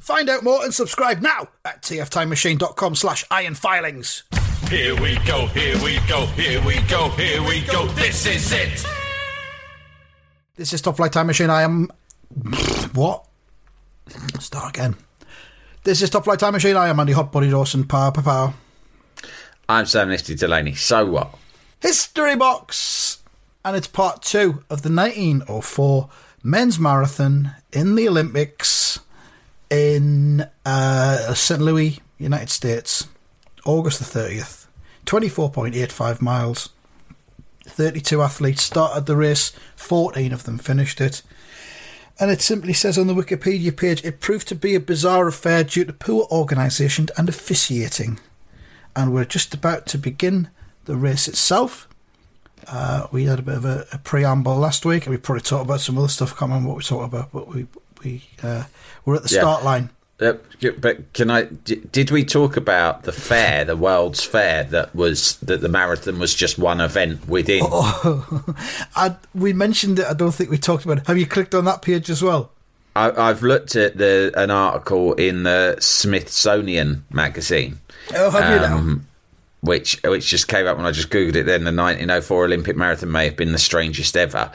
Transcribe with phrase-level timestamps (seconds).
[0.00, 4.22] Find out more and subscribe now at tftimemachine.com slash ironfilings.
[4.68, 7.86] Here we go, here we go, here we go, here we go.
[7.88, 8.84] This is it.
[10.56, 11.50] This is Top Flight Time Machine.
[11.50, 11.88] I am...
[12.94, 13.26] What?
[14.40, 14.96] Start again.
[15.84, 16.76] This is Top Flight Time Machine.
[16.76, 17.84] I am Andy Hot Body Dawson.
[17.84, 18.54] power power pow.
[19.68, 20.74] I'm Sam Nifty Delaney.
[20.74, 21.34] So what?
[21.80, 23.18] History Box!
[23.64, 26.08] And it's part two of the 1904
[26.42, 29.05] men's marathon in the Olympics in
[30.66, 31.60] uh, St.
[31.62, 33.06] Louis, United States,
[33.64, 34.66] August the 30th.
[35.06, 36.70] 24.85 miles.
[37.64, 41.22] 32 athletes started the race, 14 of them finished it.
[42.18, 45.62] And it simply says on the Wikipedia page it proved to be a bizarre affair
[45.64, 48.18] due to poor organisation and officiating.
[48.94, 50.48] And we're just about to begin
[50.86, 51.88] the race itself.
[52.66, 55.66] Uh, we had a bit of a, a, preamble last week, and we probably talked
[55.66, 56.32] about some other stuff.
[56.32, 57.66] I can't remember what we talked about, but we
[58.02, 58.64] we uh,
[59.04, 59.42] we're at the Yeah.
[59.42, 59.90] start line.
[60.18, 60.32] Uh,
[60.78, 61.42] but can I?
[61.42, 66.18] d- Did we talk about the fair, the World's Fair, that was that the marathon
[66.18, 67.62] was just one event within?
[68.96, 70.06] I, we mentioned it.
[70.06, 71.06] I don't think we talked about it.
[71.06, 72.50] Have you clicked on that page as well?
[72.94, 77.78] I, I've looked at the an article in the Smithsonian magazine,
[78.14, 78.76] Oh, have you now?
[78.78, 79.06] um,
[79.60, 81.44] which which just came up when I just googled it.
[81.44, 84.50] Then the 1904 Olympic marathon may have been the strangest ever.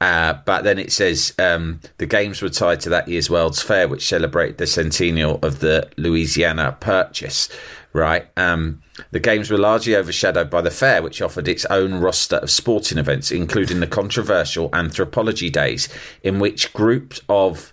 [0.00, 3.88] Uh, but then it says um, the games were tied to that year's World's Fair,
[3.88, 7.48] which celebrated the centennial of the Louisiana Purchase.
[7.92, 12.36] Right, um, the games were largely overshadowed by the fair, which offered its own roster
[12.36, 15.88] of sporting events, including the controversial Anthropology Days,
[16.22, 17.72] in which groups of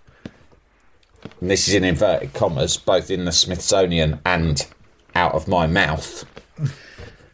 [1.42, 4.66] this is in inverted commas, both in the Smithsonian and
[5.14, 6.26] out of my mouth.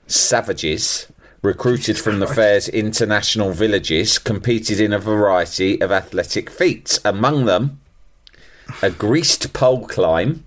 [0.08, 1.08] Savages,
[1.42, 7.00] recruited from the fair's international villages, competed in a variety of athletic feats.
[7.06, 7.80] Among them,
[8.82, 10.46] a greased pole climb,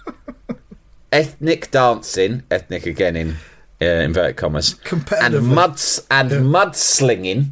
[1.12, 3.36] ethnic dancing, ethnic again in
[3.80, 4.76] uh, inverted commas,
[5.20, 7.50] and muds and mudslinging.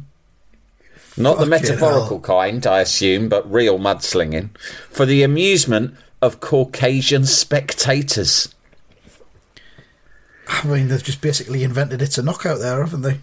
[1.15, 2.21] Not the metaphorical hell.
[2.21, 4.57] kind, I assume, but real mudslinging
[4.89, 8.52] for the amusement of Caucasian spectators.
[10.47, 13.19] I mean, they've just basically invented it's a knockout there, haven't they?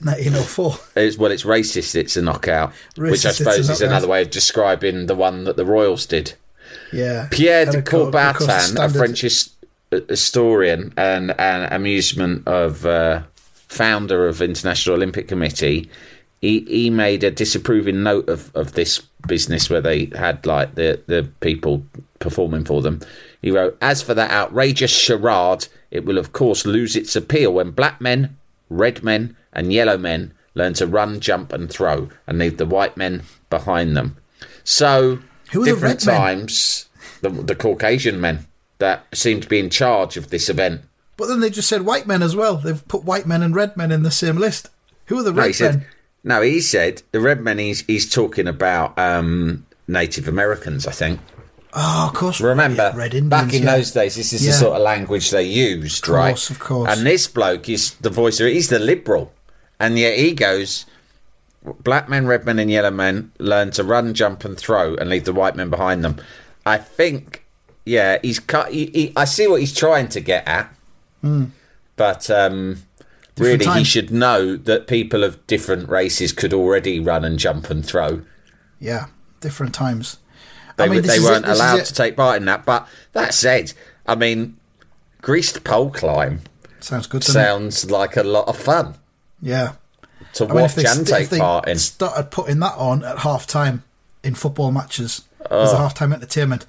[0.00, 0.78] 1904.
[0.96, 1.94] It's, well, it's racist.
[1.94, 5.66] It's a knockout, which I suppose is another way of describing the one that the
[5.66, 6.34] royals did.
[6.92, 7.28] Yeah.
[7.30, 12.46] Pierre And de of course- of course the Coubertin, a French historian and an amusement
[12.48, 13.22] of uh,
[13.68, 15.90] founder of International Olympic Committee,
[16.40, 21.00] he, he made a disapproving note of, of this business where they had like the,
[21.06, 21.84] the people
[22.18, 23.00] performing for them.
[23.42, 27.70] He wrote, As for that outrageous charade, it will of course lose its appeal when
[27.70, 28.36] black men,
[28.68, 32.96] red men, and yellow men learn to run, jump, and throw and leave the white
[32.96, 34.16] men behind them.
[34.64, 35.20] So,
[35.52, 36.20] Who are the different red men?
[36.20, 36.86] times,
[37.20, 38.46] the, the Caucasian men
[38.78, 40.80] that seem to be in charge of this event.
[41.16, 42.56] But then they just said white men as well.
[42.56, 44.70] They've put white men and red men in the same list.
[45.06, 45.86] Who are the No, red said, men?
[46.24, 47.58] no, he said the red men.
[47.58, 50.86] He's he's talking about um, Native Americans.
[50.86, 51.20] I think.
[51.74, 52.40] Oh, of course.
[52.40, 53.76] Remember, red Indians, back in yeah.
[53.76, 54.50] those days, this is Yeah.
[54.52, 56.30] the sort of language they used, right?
[56.30, 56.90] course, of course.
[56.96, 58.52] And this bloke is the voice of it.
[58.52, 59.32] he's the liberal,
[59.80, 60.84] and yet he goes.
[61.84, 65.24] Black men, red men, and yellow men learn to run, jump, and throw, and leave
[65.24, 66.20] the white men behind them.
[66.66, 67.44] I think,
[67.84, 68.72] yeah, he's cut.
[68.72, 70.74] He, he, I see what he's trying to get at,
[71.94, 72.82] but um,
[73.38, 77.86] really, he should know that people of different races could already run and jump and
[77.86, 78.22] throw.
[78.80, 79.06] Yeah,
[79.40, 80.18] different times.
[80.76, 82.64] They, I mean, they weren't it, allowed to take part in that.
[82.64, 83.72] But that said,
[84.06, 84.56] I mean,
[85.20, 86.40] greased pole climb
[86.80, 88.94] Sounds good sounds like a lot of fun
[89.40, 89.72] Yeah.
[90.34, 91.78] to I mean, watch they, and st- take part in.
[91.78, 93.84] started putting that on at half time
[94.24, 96.66] in football matches as a half time entertainment,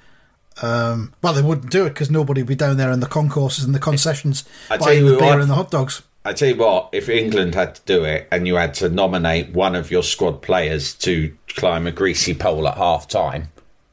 [0.62, 3.64] Um, well, they wouldn't do it because nobody would be down there in the concourses
[3.64, 5.40] and the concessions I buying the beer what.
[5.40, 6.02] and the hot dogs.
[6.24, 9.50] I tell you what, if England had to do it and you had to nominate
[9.50, 13.48] one of your squad players to climb a greasy pole at half time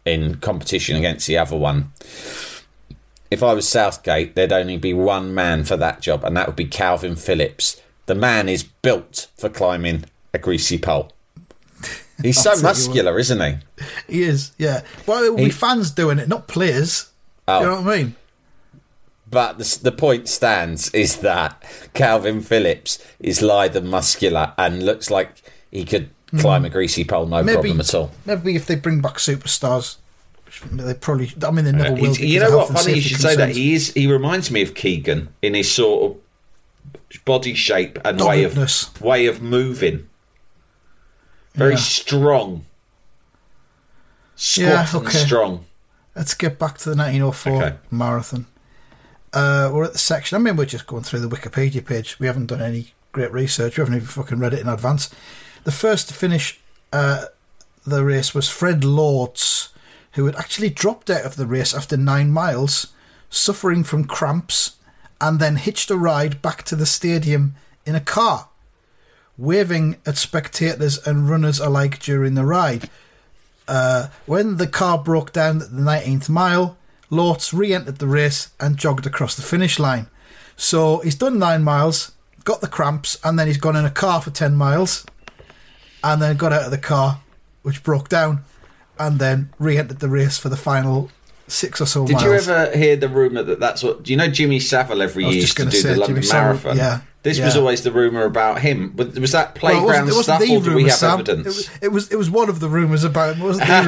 [0.06, 1.92] in competition against the other one,
[3.30, 6.56] if I was Southgate, there'd only be one man for that job, and that would
[6.56, 7.82] be Kalvin Phillips.
[8.06, 11.14] The man is built for climbing a greasy pole.
[12.22, 13.86] He's so muscular, isn't he?
[14.08, 14.82] He is, yeah.
[15.08, 17.10] Well, it would be fans doing it, not players.
[17.48, 17.62] Oh.
[17.62, 18.16] You know what I mean?
[19.30, 21.62] But the, the point stands is that
[21.94, 27.26] Kalvin Phillips is lithe and muscular and looks like he could climb a greasy pole
[27.26, 27.46] no Hmm.
[27.46, 28.12] Maybe, problem at all.
[28.26, 29.98] maybe if they bring back superstars,
[30.72, 31.32] they probably.
[31.46, 32.16] I mean, they never will.
[32.16, 32.70] You know what?
[32.70, 33.50] Funny you should say that.
[33.50, 33.94] He is.
[33.94, 39.26] He reminds me of Keegan in his sort of body shape and way of way
[39.28, 40.08] of moving.
[41.56, 41.78] Very Yeah.
[41.80, 42.66] strong.
[44.36, 45.18] Squat Yeah, and okay.
[45.18, 45.66] strong.
[46.16, 47.76] Let's get back to the 1904 Okay.
[47.90, 48.48] marathon.
[49.34, 50.36] Uh, we're at the section.
[50.36, 52.18] I mean, we're just going through the Wikipedia page.
[52.20, 53.78] We haven't done any great research.
[53.78, 55.10] We haven't even fucking read it in advance.
[55.64, 56.60] The first to finish
[56.92, 57.26] uh,
[57.86, 59.70] the race was Fred Lorz,
[60.14, 62.88] who had actually dropped out of the race after nine miles,
[63.30, 64.76] suffering from cramps,
[65.20, 67.56] and then hitched a ride back to the stadium
[67.86, 68.50] in a car,
[69.38, 72.90] waving at spectators and runners alike during the ride.
[73.68, 76.78] Uh, when the car broke down at the 19th mile,
[77.12, 80.08] Lorz re entered the race and jogged across the finish line.
[80.56, 82.12] So he's done nine miles,
[82.44, 85.06] got the cramps, and then he's gone in a car for 10 miles,
[86.04, 87.22] and then got out of the car,
[87.64, 88.44] which broke down,
[89.00, 91.10] and then re entered the race for the final
[91.48, 92.26] six or so Did miles.
[92.26, 94.04] you ever hear the rumor that that's what?
[94.04, 96.78] Do you know Jimmy Savile every year used to do the London Jimmy Savile, Marathon?
[96.78, 98.96] yeah, This was always the rumor about him.
[98.96, 101.20] Was that Well, it playground wasn't, it wasn't stuff, or do we have Sam.
[101.20, 101.46] evidence?
[101.46, 103.42] It was, it was it was one of the rumours about him.
[103.42, 103.84] It wasn't the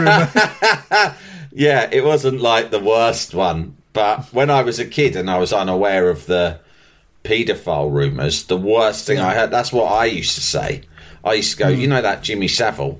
[0.91, 1.15] rumour.
[1.55, 3.77] Yeah, it wasn't like the worst one.
[3.93, 6.59] But when I was a kid and I was unaware of the
[7.23, 10.81] paedophile rumours, the worst thing I heard, that's what I used to say.
[11.23, 11.93] I used to go, you hmm.
[11.93, 12.99] know that Jimmy Savile?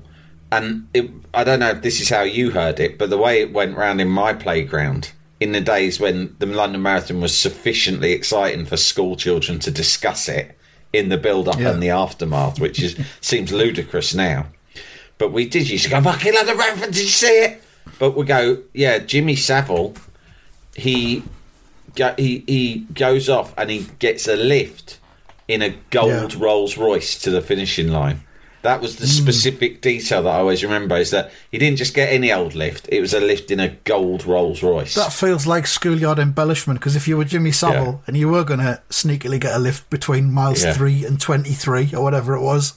[0.50, 3.40] And it, I don't know if this is how you heard it, but the way
[3.40, 8.12] it went round in my playground in the days when the London Marathon was sufficiently
[8.12, 10.56] exciting for school children to discuss it
[10.92, 11.70] in the build up Yeah.
[11.70, 14.46] and the aftermath, which is seems ludicrous now.
[15.18, 17.62] But we did used to go, fucking London Marathon, did you see it?
[17.98, 19.94] But we go, yeah, Jimmy Savile,
[20.74, 21.22] he
[22.16, 24.98] he he goes off and he gets a lift
[25.48, 26.38] in a gold Yeah.
[26.44, 28.22] Rolls Royce to the finishing line.
[28.62, 32.10] That was the specific detail that I always remember is that he didn't just get
[32.10, 34.94] any old lift; it was a lift in a gold Rolls Royce.
[34.94, 37.98] That feels like schoolyard embellishment because if you were Jimmy Savile Yeah.
[38.06, 40.72] and you were going to sneakily get a lift between miles Yeah.
[40.72, 42.72] 3 and 23 or whatever it was,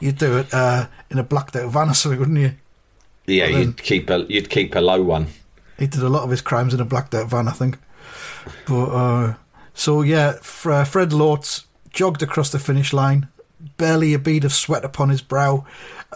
[0.00, 2.54] you'd do it uh, in a blacked out van or something, wouldn't you?
[3.28, 5.28] yeah, then- you'd keep a you'd keep a low one.
[5.78, 7.78] He did a lot of his crimes in a blacked out van, I think.
[8.66, 9.34] But uh,
[9.72, 11.62] so yeah, Fred Lorz
[11.98, 13.26] jogged across the finish line,
[13.76, 15.66] barely a bead of sweat upon his brow.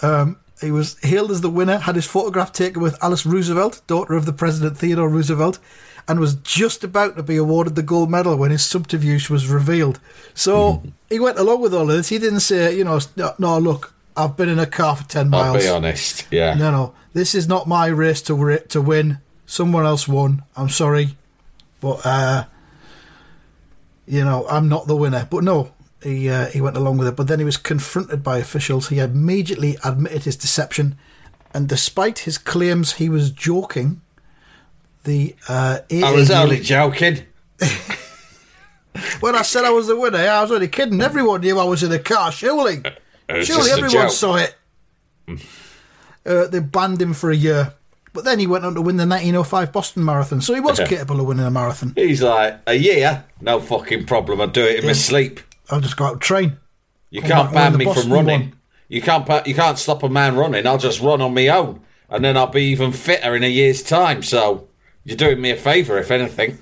[0.00, 4.14] Um, he was hailed as the winner, had his photograph taken with Alice Roosevelt, daughter
[4.14, 5.58] of the President Theodore Roosevelt,
[6.06, 9.98] and was just about to be awarded the gold medal when his subterfuge was revealed.
[10.34, 12.10] So he went along with all of this.
[12.10, 15.30] He didn't say, you know, no, no look, I've been in a car for 10
[15.30, 15.56] miles.
[15.56, 16.28] I'll be honest.
[16.30, 19.18] Yeah, No, no, this is not my race to to win.
[19.46, 20.44] Someone else won.
[20.54, 21.16] I'm sorry,
[21.80, 22.44] but uh,
[24.06, 25.26] you know I'm not the winner.
[25.30, 27.16] But no, he uh, he went along with it.
[27.16, 28.88] But then he was confronted by officials.
[28.88, 30.96] He immediately admitted his deception,
[31.54, 34.00] and despite his claims he was joking,
[35.04, 37.24] the uh, I was only joking.
[39.20, 41.00] when I said I was the winner, I was only kidding.
[41.00, 42.32] Everyone knew I was in a car.
[42.32, 42.82] Surely,
[43.42, 44.54] surely everyone saw it.
[46.24, 47.74] Uh, they banned him for a year,
[48.12, 50.40] but then he went on to win the 1905 Boston Marathon.
[50.40, 51.92] So he was capable of winning a marathon.
[51.96, 54.40] He's like a year, no fucking problem.
[54.40, 55.40] I do it in my sleep.
[55.70, 56.56] I'll just go out and train.
[57.10, 58.40] You Come can't back and ban win me from Boston running.
[58.40, 58.52] one.
[58.88, 60.66] You can't pa- you can't stop a man running.
[60.66, 63.82] I'll just run on my own, and then I'll be even fitter in a year's
[63.82, 64.22] time.
[64.22, 64.68] So
[65.04, 66.58] you're doing me a favour, if anything.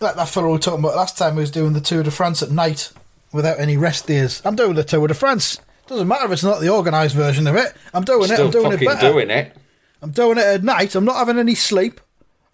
[0.00, 2.10] Like that fellow we were talking about last time who was doing the Tour de
[2.10, 2.92] France at night
[3.32, 4.40] without any rest days.
[4.44, 5.60] I'm doing the Tour de France.
[5.88, 7.74] Doesn't matter if it's not the organised version of it.
[7.92, 8.34] I'm doing it.
[8.34, 9.12] Still I'm doing it fucking better.
[9.12, 9.56] doing it.
[10.02, 10.94] I'm doing it at night.
[10.94, 12.00] I'm not having any sleep.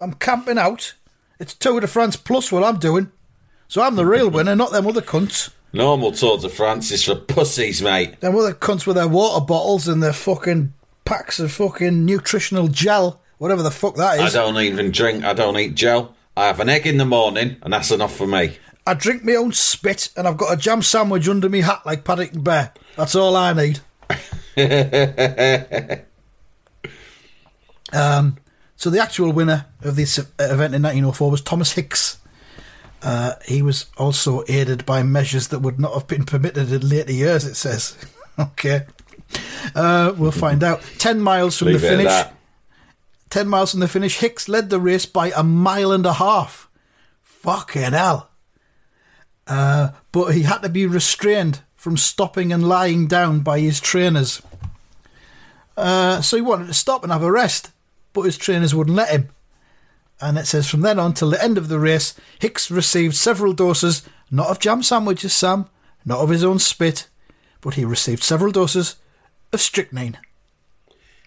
[0.01, 0.93] I'm camping out.
[1.39, 3.11] It's Tour de France plus what I'm doing.
[3.67, 5.51] So I'm the real winner, not them other cunts.
[5.73, 8.19] Normal Tour de France is for pussies, mate.
[8.21, 10.73] Them other cunts with their water bottles and their fucking
[11.03, 14.35] packs of fucking nutritional gel, whatever the fuck that is.
[14.35, 15.23] I don't even drink.
[15.23, 16.15] I don't eat gel.
[16.37, 18.57] I have an egg in the morning, and that's enough for me.
[18.87, 22.03] I drink my own spit and I've got a jam sandwich under me hat like
[22.03, 22.71] Paddington Bear.
[22.95, 23.79] That's all I need.
[27.93, 28.37] um,
[28.75, 32.17] So the actual winner of this event in 1904 was Thomas Hicks.
[33.01, 37.11] Uh, he was also aided by measures that would not have been permitted in later
[37.11, 37.45] years.
[37.45, 37.95] It says,
[38.39, 38.85] okay,
[39.75, 40.81] uh, we'll find out.
[40.97, 42.25] Ten miles from Leave the finish.
[43.29, 46.69] 10 miles from the finish, Hicks led the race by a mile and a half.
[47.21, 48.29] Fucking hell.
[49.45, 54.41] Uh, but he had to be restrained from stopping and lying down by his trainers.
[55.75, 57.71] Uh, so he wanted to stop and have a rest,
[58.15, 59.29] but his trainers wouldn't let him.
[60.19, 63.53] And it says from then on till the end of the race, Hicks received several
[63.53, 65.67] doses, not of jam sandwiches, Sam,
[66.05, 67.07] not of his own spit,
[67.61, 68.95] but he received several doses
[69.53, 70.17] of strychnine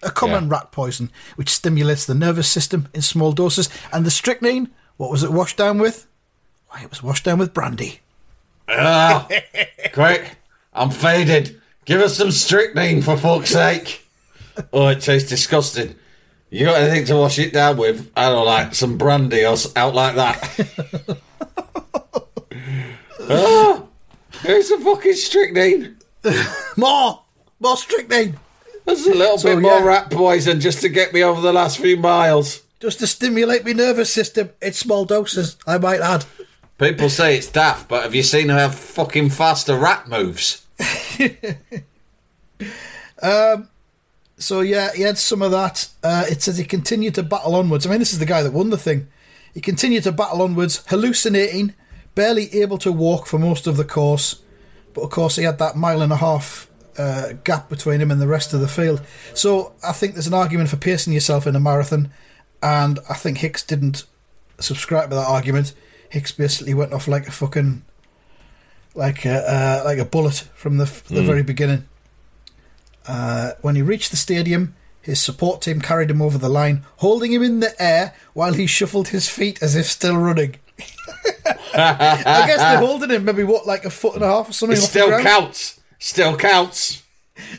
[0.01, 0.51] a common Yeah.
[0.51, 3.67] rat poison which stimulates the nervous system in small doses.
[3.91, 6.07] And the strychnine, what was it washed down with?
[6.69, 7.99] Why, it was washed down with brandy.
[8.69, 9.27] Ah,
[9.93, 10.37] quick,
[10.73, 11.59] I'm faded.
[11.83, 14.05] Give us some strychnine for fuck's sake.
[14.71, 15.95] Oh, it tastes disgusting.
[16.51, 18.11] You got anything to wash it down with?
[18.15, 21.17] I don't know, like some brandy or out like that.
[23.29, 23.83] ah,
[24.41, 25.97] here's some fucking strychnine.
[26.77, 27.21] More!
[27.59, 28.39] More strychnine!
[28.85, 29.85] There's a little So, bit more yeah.
[29.85, 32.63] rat poison just to get me over the last few miles.
[32.79, 36.25] Just to stimulate my nervous system in small doses, I might add.
[36.79, 40.65] People say it's daft, but have you seen how fucking faster rat moves?
[44.39, 45.89] So yeah, he had some of that.
[46.01, 47.85] Uh, it says he continued to battle onwards.
[47.85, 49.07] I mean, this is the guy that won the thing.
[49.53, 51.75] He continued to battle onwards, hallucinating,
[52.15, 54.41] barely able to walk for most of the course.
[54.93, 58.21] But of course, he had that mile and a half uh, gap between him and
[58.21, 59.01] the rest of the field.
[59.33, 62.11] So I think there's an argument for pacing yourself in a marathon,
[62.63, 64.05] and I think Hicks didn't
[64.59, 65.73] subscribe to that argument.
[66.09, 67.83] Hicks basically went off like a fucking
[68.95, 71.88] like a uh, like a bullet from the the very beginning.
[73.09, 77.33] Uh, when he reached the stadium, his support team carried him over the line, holding
[77.33, 80.57] him in the air while he shuffled his feet as if still running.
[81.73, 84.77] I guess they're holding him maybe what, like a foot and a half or something.
[84.77, 85.79] It still counts.
[85.97, 87.01] Still counts.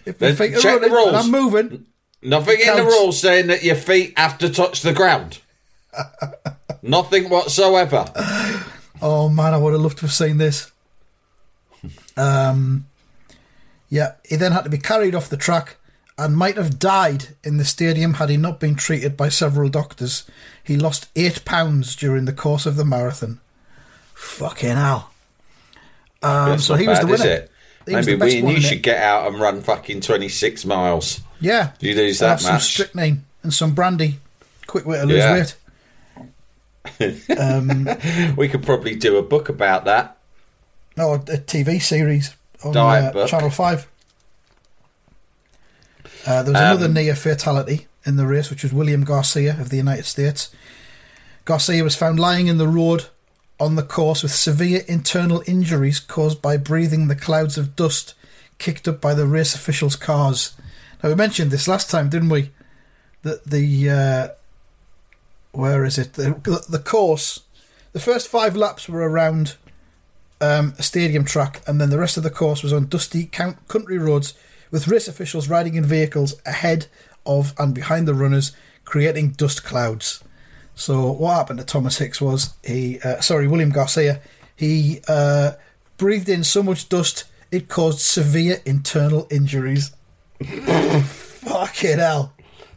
[0.06, 1.14] If the feet are check the rules.
[1.14, 1.86] I'm moving,
[2.22, 5.40] Nothing in the rules saying that your feet have to touch the ground.
[6.82, 8.04] Nothing whatsoever.
[9.02, 10.70] Oh man, I would have loved to have seen this.
[12.16, 12.86] Um,
[13.90, 15.76] yeah, he then had to be carried off the track
[16.16, 20.24] and might have died in the stadium had he not been treated by several doctors.
[20.62, 23.40] He lost eight pounds during the course of the marathon.
[24.14, 25.10] Fucking hell.
[26.22, 27.46] Um, so he was bad, the is winner.
[27.86, 31.20] Maybe we and you should get out and run fucking 26 miles.
[31.40, 31.72] Yeah.
[31.80, 32.62] You lose that have some much.
[32.64, 34.18] strychnine and some brandy.
[34.66, 35.32] Quick way to lose Yeah.
[35.32, 35.56] weight.
[37.38, 37.88] Um,
[38.36, 40.16] We could probably do a book about that.
[40.96, 43.26] No, a TV series on Diet uh.
[43.26, 43.88] Channel 5.
[46.26, 49.70] Uh, there was Um, another near fatality in the race, which was William Garcia of
[49.70, 50.50] the United States.
[51.44, 53.06] Garcia was found lying in the road
[53.58, 58.14] on the course with severe internal injuries caused by breathing the clouds of dust
[58.58, 60.52] kicked up by the race officials' cars.
[61.02, 62.50] Now, we mentioned this last time, didn't we?
[63.22, 63.90] That the.
[63.90, 64.28] Uh,
[65.52, 66.14] where is it?
[66.14, 67.40] The, the course.
[67.92, 69.56] The first five laps were around
[70.40, 73.66] um, a stadium track, and then the rest of the course was on dusty count-
[73.68, 74.34] country roads
[74.70, 76.86] with race officials riding in vehicles ahead
[77.26, 78.52] of and behind the runners,
[78.84, 80.22] creating dust clouds.
[80.74, 84.20] So what happened to Thomas Hicks was he, uh, sorry, William Garcia,
[84.56, 85.52] he uh,
[85.98, 89.90] breathed in so much dust it caused severe internal injuries.
[91.00, 92.32] Fucking hell!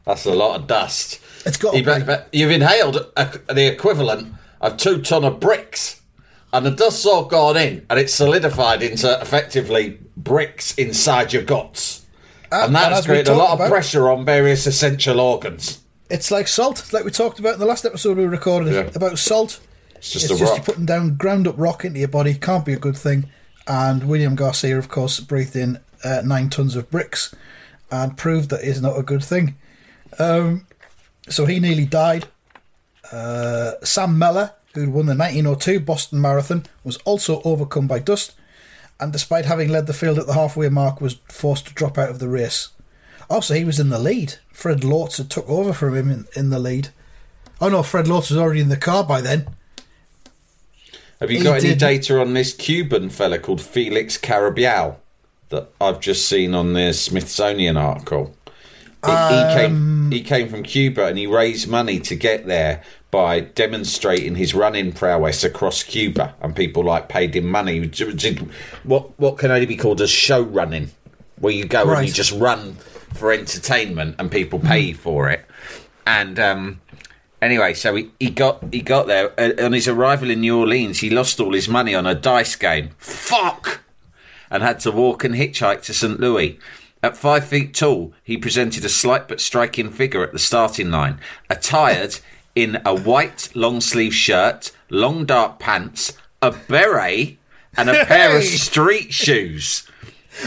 [0.06, 1.20] That's a lot of dust.
[1.46, 6.02] It's got You bet- bet- You've inhaled a, the equivalent of two ton of bricks,
[6.54, 12.06] and the dust's all gone in, and it's solidified into effectively bricks inside your guts,
[12.52, 15.80] and and that has created a lot of pressure on various essential organs.
[16.10, 18.90] It's like salt, like we talked about in the last episode we recorded Yeah.
[18.96, 19.60] about salt.
[19.96, 22.74] It's just it's a just putting down ground up rock into your body can't be
[22.74, 23.30] a good thing.
[23.68, 27.34] And William Garcia, of course, breathed in uh, nine tons of bricks
[27.90, 29.56] and proved that is not a good thing.
[30.20, 30.68] Um,
[31.30, 32.26] so he nearly died.
[33.12, 38.34] Uh, Sam Mellor, who won the 1902 Boston Marathon, was also overcome by dust,
[39.00, 42.10] and despite having led the field at the halfway mark, was forced to drop out
[42.10, 42.70] of the race.
[43.30, 44.36] Also, he was in the lead.
[44.52, 46.90] Fred Lorz had took over from him in, in the lead.
[47.62, 49.48] Oh no, Fred Lorz was already in the car by then.
[51.20, 54.98] Have you He got any data on this Cuban fella called Felix Carabial
[55.50, 58.36] that I've just seen on the Smithsonian article?
[59.06, 60.03] He, he Um, came.
[60.14, 64.92] He came from Cuba and he raised money to get there by demonstrating his running
[64.92, 67.90] prowess across Cuba, and people like paid him money.
[68.84, 70.92] What what can only be called as show running,
[71.40, 72.76] where you go and you just run
[73.14, 75.46] for entertainment and people pay for it.
[76.08, 76.82] And um,
[77.44, 81.00] Anyway, so he, he got he got there uh, on his arrival in New Orleans.
[81.00, 82.92] He lost all his money on a dice game.
[83.00, 83.82] Fuck,
[84.50, 86.22] and had to walk and hitchhike to St.
[86.22, 86.58] Louis.
[87.04, 91.20] At five feet tall, he presented a slight but striking figure at the starting line,
[91.50, 92.20] attired
[92.56, 97.38] in a white long sleeve shirt, long dark pants, a beret,
[97.76, 99.86] and a pair of street shoes.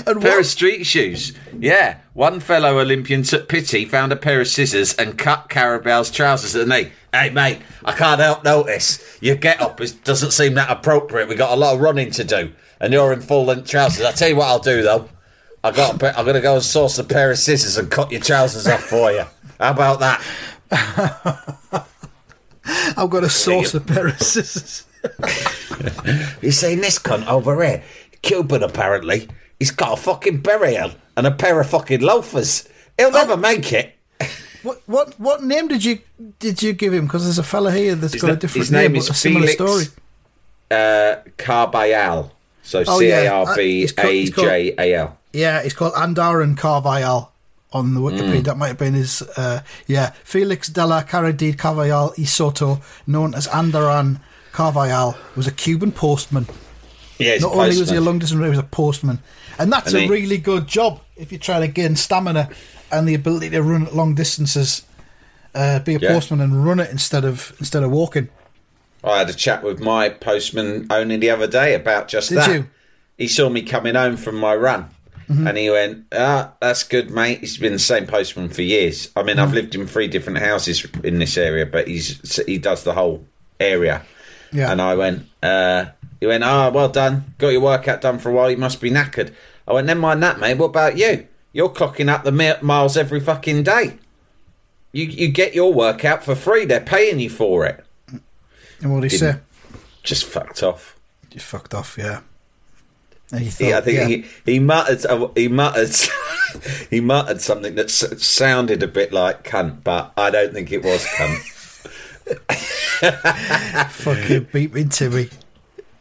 [0.07, 1.33] And pair what- of street shoes.
[1.59, 1.99] Yeah.
[2.15, 6.67] One fellow Olympian took pity, found a pair of scissors, and cut Carabal's trousers at
[6.67, 6.91] the knee.
[7.13, 8.99] Hey, mate, I can't help notice.
[9.21, 11.29] Your get up is, doesn't seem that appropriate.
[11.29, 14.05] We've got a lot of running to do, and you're in full length trousers.
[14.07, 15.09] I'll tell you what I'll do, though.
[15.67, 18.13] I got a I'm going to go and source a pair of scissors and cut
[18.13, 19.25] your trousers off for you.
[19.59, 20.23] How about that?
[22.97, 24.85] I've got a sauce of pair of scissors.
[26.43, 27.83] You seen this cunt over here?
[28.23, 29.29] Cuban, apparently.
[29.59, 32.69] He's got a fucking on and a pair of fucking loafers.
[32.99, 33.95] He'll never make it.
[34.63, 36.01] What what what name did you
[36.41, 37.07] did you give him?
[37.07, 39.17] Because there's a fella here that's His got a different his name name, is but
[39.17, 39.85] a similar Felix story.
[40.71, 42.31] Uh, Carbayal.
[42.63, 43.21] So Oh, C yeah.
[43.23, 45.19] A R B Uh, A J A L.
[45.37, 47.31] Yeah, it's called Andarin Carvajal
[47.73, 48.41] on the Wikipedia.
[48.41, 48.45] Mm.
[48.45, 49.21] That might have been his.
[49.37, 54.21] Uh, yeah, Felix de la Caridad Carvajal y Soto, known as Andarin
[54.53, 56.47] Carvajal, was a Cuban postman.
[57.19, 59.19] Yeah, Not only was he a long distance runner, he was a postman,
[59.59, 62.49] and that's And a he- really good job if you're trying to gain stamina
[62.91, 64.83] and the ability to run long distances.
[65.55, 66.13] Uh, be a Yeah.
[66.13, 68.29] postman and run it instead of instead of walking.
[69.05, 72.51] I had a chat with my postman only the other day about just Did that.
[72.53, 72.67] you?
[73.19, 74.91] He saw me coming home from my run.
[75.29, 75.47] Mm-hmm.
[75.47, 77.41] And he went, ah, that's good, mate.
[77.41, 79.11] He's been the same postman for years.
[79.17, 79.55] I mean, I've Mm.
[79.55, 83.25] lived in three different houses in this area, but he's he does the whole
[83.59, 84.03] area.
[84.53, 84.71] Yeah.
[84.71, 85.87] And I went, uh,
[86.21, 87.35] he went, ah, well done.
[87.39, 88.51] Got your workout done for a while.
[88.51, 89.33] You must be knackered.
[89.67, 90.59] I went, never mind that, mate.
[90.59, 91.27] What about you?
[91.53, 93.99] You're clocking up the miles every fucking day.
[94.93, 96.65] You you get your workout for free.
[96.67, 97.85] They're paying you for it.
[98.81, 99.37] And what did he say?
[100.05, 100.97] Just fucked off.
[101.31, 101.97] Just fucked off.
[101.99, 102.21] Yeah.
[103.37, 104.07] He thought, Yeah, I think yeah.
[104.07, 105.91] he he muttered uh, he muttered
[106.91, 110.85] he muttered something that s- sounded a bit like cunt, but I don't think it
[110.85, 111.39] was cunt.
[113.91, 115.29] fucking beeping Timmy.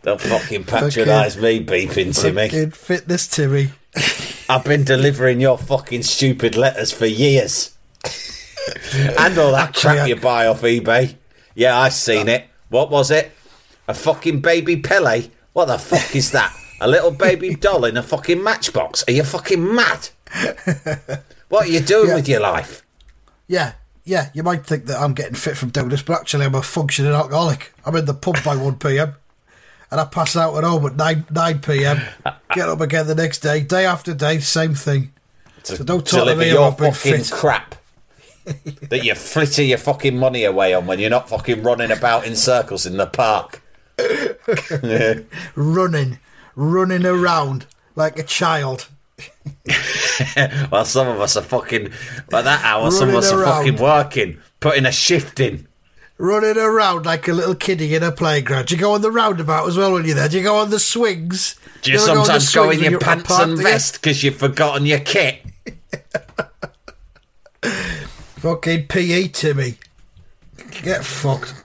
[0.04, 2.48] Don't fucking patronise me, beeping me.
[2.48, 3.70] Fucking fitness Timmy.
[4.48, 7.76] I've been delivering your fucking stupid letters for years,
[8.94, 11.16] and all that Actually, crap I- you buy off eBay.
[11.56, 12.46] Yeah, I've seen it.
[12.70, 13.32] What was it?
[13.88, 15.30] A fucking baby Pele?
[15.54, 16.54] What the fuck is that?
[16.82, 19.04] A little baby doll in a fucking matchbox?
[19.08, 20.10] Are you fucking mad?
[21.50, 22.16] What are you doing Yeah.
[22.16, 22.84] with your life?
[23.48, 24.30] Yeah, yeah.
[24.34, 27.12] You might think that I'm getting fit from doing this, but actually I'm a functioning
[27.14, 27.74] alcoholic.
[27.86, 29.16] I'm in the pub by one p.m.
[29.92, 32.02] and I pass out at home at nine nine p.m.
[32.54, 35.12] Get up again the next day, day after day, same thing.
[35.64, 37.32] So don't talk to me about being fucking fit.
[37.32, 37.76] crap
[38.90, 42.36] that you fritter your fucking money away on when you're not fucking running about in
[42.36, 43.62] circles in the park.
[45.56, 46.20] running,
[46.56, 47.66] running around
[47.96, 48.88] like a child.
[50.72, 51.90] Well, some of us are fucking
[52.30, 52.90] by that hour.
[52.90, 55.68] some of Running us are fucking working, putting a shift in.
[56.18, 58.68] Running around like a little kiddie in a playground.
[58.68, 60.30] Do you go on the roundabout as well when you're there?
[60.30, 61.60] Do you go on the swings?
[61.82, 64.24] Do you the sometimes go swings in your you're at a pants and vest because
[64.24, 65.42] you've forgotten your kit?
[67.62, 69.78] Fucking PE Timmy.
[70.82, 71.65] Get fucked.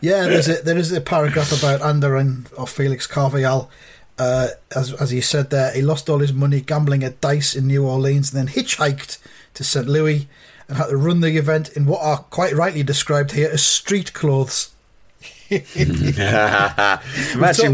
[0.00, 3.70] Yeah, there's a there is a paragraph about Andarin or Felix Carvajal.
[4.18, 7.66] Uh, as as you said there, he lost all his money gambling at dice in
[7.66, 9.18] New Orleans, and then hitchhiked
[9.54, 9.86] to St.
[9.86, 10.26] Louis
[10.68, 14.12] and had to run the event in what are quite rightly described here as street
[14.14, 14.70] clothes.
[15.50, 16.16] Imagine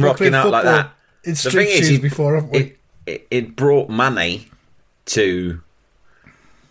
[0.02, 0.90] rocking out like that.
[1.24, 2.58] in The street thing is, it- before, haven't we?
[2.58, 4.48] It, it, it brought money
[5.06, 5.60] to,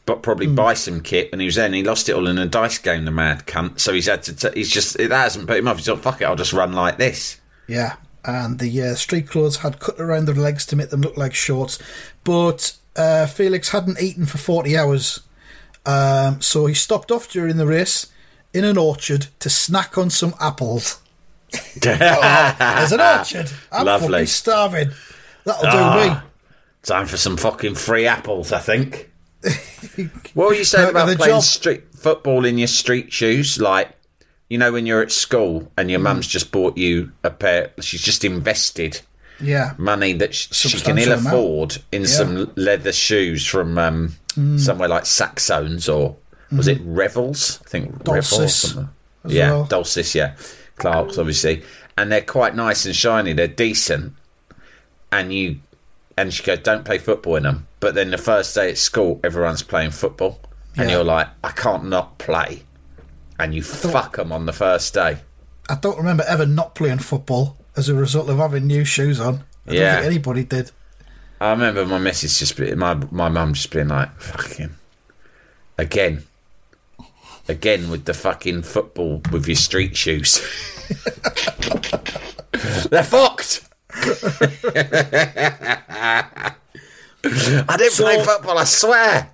[0.05, 0.55] but probably Hmm.
[0.55, 3.05] buy some kit, and he was then he lost it all in a dice game.
[3.05, 3.79] The mad cunt.
[3.79, 4.35] So he's had to.
[4.35, 5.77] T- he's just that hasn't put him off.
[5.77, 7.39] He's thought, fuck it, I'll just run like this.
[7.67, 11.17] Yeah, and the uh, street clothes had cut around their legs to make them look
[11.17, 11.77] like shorts.
[12.23, 15.19] But uh, Felix hadn't eaten for 40 hours,
[15.85, 18.07] um, so he stopped off during the race
[18.53, 20.99] in an orchard to snack on some apples.
[21.81, 23.51] There's an orchard.
[23.71, 24.07] I'm Lovely.
[24.09, 24.89] fucking starving.
[25.45, 26.03] That'll Ah.
[26.03, 26.17] do me.
[26.83, 29.10] Time for some fucking free apples, I think.
[30.33, 31.43] what were you saying about playing job.
[31.43, 33.59] street football in your street shoes?
[33.59, 33.89] Like,
[34.49, 36.03] you know, when you're at school and your Mm.
[36.03, 39.01] mum's just bought you a pair, she's just invested
[39.39, 39.73] Yeah.
[39.77, 41.27] money that sh- she can ill amount.
[41.27, 44.15] afford in some leather shoes from um,
[44.57, 46.15] somewhere like Saxons or
[46.51, 47.59] was it Revels?
[47.65, 48.29] I think Revels.
[48.29, 48.75] Dolcis.
[49.25, 49.65] Yeah, well.
[49.65, 50.33] Dolcis, yeah.
[50.77, 51.63] Clark's, obviously.
[51.97, 53.33] And they're quite nice and shiny.
[53.33, 54.13] They're decent.
[55.11, 55.57] And you,
[56.17, 57.67] and she goes, don't play football in them.
[57.81, 60.39] But then the first day at school, everyone's playing football.
[60.77, 60.95] And Yeah.
[60.97, 62.63] you're like, I can't not play.
[63.39, 65.17] and you fuck them on the first day.
[65.67, 69.43] I don't remember ever not playing football as a result of having new shoes on.
[69.67, 69.79] I Yeah.
[69.79, 70.71] don't think anybody did.
[71.41, 74.75] I remember my message just be, my my mum just being like, "Fucking
[75.79, 76.23] again,
[77.49, 80.39] again with the fucking football with your street shoes.
[82.91, 83.67] They're fucked."
[87.23, 88.57] I didn't play football.
[88.57, 89.31] I swear.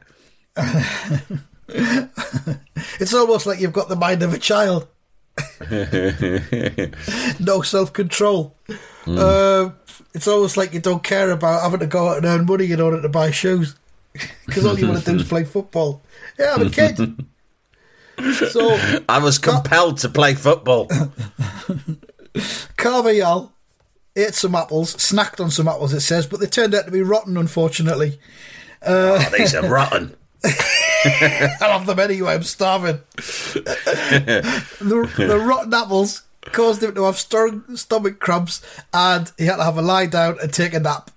[3.00, 4.88] It's almost like you've got the mind of a child.
[7.40, 8.56] no self control.
[9.06, 9.70] Uh,
[10.14, 12.82] it's almost like you don't care about having to go out and earn money in
[12.82, 13.76] order to buy shoes
[14.46, 16.02] because all you want to do is play football.
[16.40, 17.26] Yeah, I'm a kid.
[18.50, 20.90] so I was compelled to play football.
[22.78, 23.52] Carvajal
[24.18, 27.02] ate some apples, snacked on some apples, it says, but they turned out to be
[27.02, 28.20] rotten, unfortunately.
[28.86, 30.16] Oh, these are rotten.
[30.44, 33.00] I love them anyway, I'm starving.
[33.16, 38.62] the, the rotten apples caused him to have strong stomach cramps
[38.94, 41.12] and he had to have a lie down and take a nap.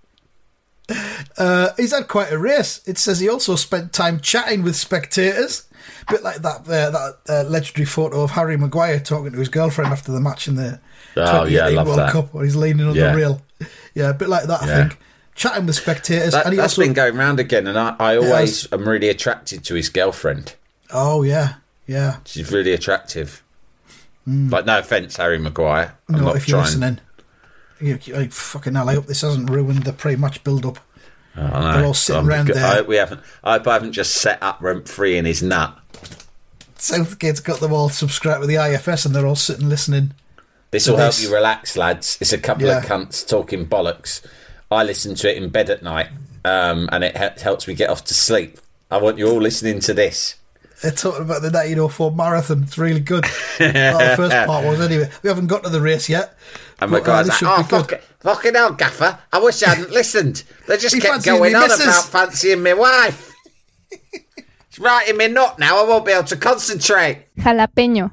[1.38, 2.80] Uh, he's had quite a race.
[2.86, 5.68] It says he also spent time chatting with spectators.
[6.08, 9.48] A bit like that uh, that uh, legendary photo of Harry Maguire talking to his
[9.48, 10.80] girlfriend after the match in the
[11.16, 12.12] Oh, yeah, I love World that.
[12.12, 13.10] Cup where he's leaning on Yeah.
[13.12, 13.42] the rail.
[13.94, 14.88] Yeah, a bit like that, I Yeah.
[14.88, 14.98] think.
[15.34, 16.32] Chatting with spectators.
[16.32, 16.82] That, and he that's also.
[16.82, 18.24] been going round again, and I, I has.
[18.24, 20.54] always am really attracted to his girlfriend.
[20.92, 21.54] oh, yeah.
[21.86, 22.16] Yeah.
[22.24, 23.42] She's really attractive.
[24.24, 24.48] Hmm.
[24.50, 25.94] Like, no offence, Harry Maguire.
[26.08, 26.66] I'm no, not if you're trying.
[26.66, 27.00] listening.
[27.80, 30.78] You, you- like, fucking hell, I hope this hasn't ruined the pre-match build-up.
[31.36, 31.72] Oh, I know.
[31.76, 32.66] They're all sitting I'm round go- there.
[32.66, 33.20] I hope we haven't.
[33.42, 35.76] I hope I haven't just set up rent free in his nut.
[36.76, 40.12] Southgate's got them all subscribed with the IFS and they're all sitting listening.
[40.70, 42.16] This will help you relax, lads.
[42.20, 44.24] It's a couple of cunts talking bollocks.
[44.70, 46.08] I listen to it in bed at night,
[46.44, 48.58] um, and it he- helps me get off to sleep.
[48.90, 50.36] I want you all listening to this.
[50.82, 52.62] They're talking about the 1904 marathon.
[52.62, 53.24] It's really good.
[53.58, 55.10] well, the first part was anyway.
[55.22, 56.34] We haven't got to the race yet.
[56.80, 58.04] And but, uh, Maguire's like, oh, fuck it.
[58.20, 59.18] Fucking hell, Gaffer.
[59.32, 60.44] I wish I hadn't listened.
[60.66, 61.82] They just He kept going on missus.
[61.86, 63.34] about fancying my wife.
[63.90, 65.84] it's right in me nut now.
[65.84, 67.26] I won't be able to concentrate.
[67.38, 68.12] Jalapeño.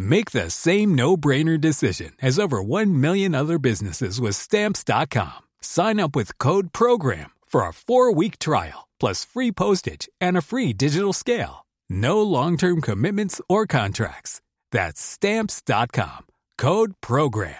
[0.00, 5.48] Make the same no-brainer decision as over 1 million other businesses with stamps.com.
[5.60, 10.72] Sign up with code program for a 4-week trial plus free postage and a free
[10.72, 11.66] digital scale.
[11.90, 14.40] No long-term commitments or contracts.
[14.70, 16.28] That's stamps.com.
[16.56, 17.56] Code program.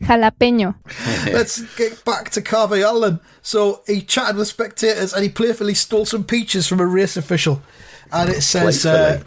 [0.00, 0.74] Jalapeño.
[1.32, 3.20] Let's get back to Carvajal Allen.
[3.42, 7.60] So he chatted with spectators and he playfully stole some peaches from a race official.
[8.12, 9.22] And it says, uh,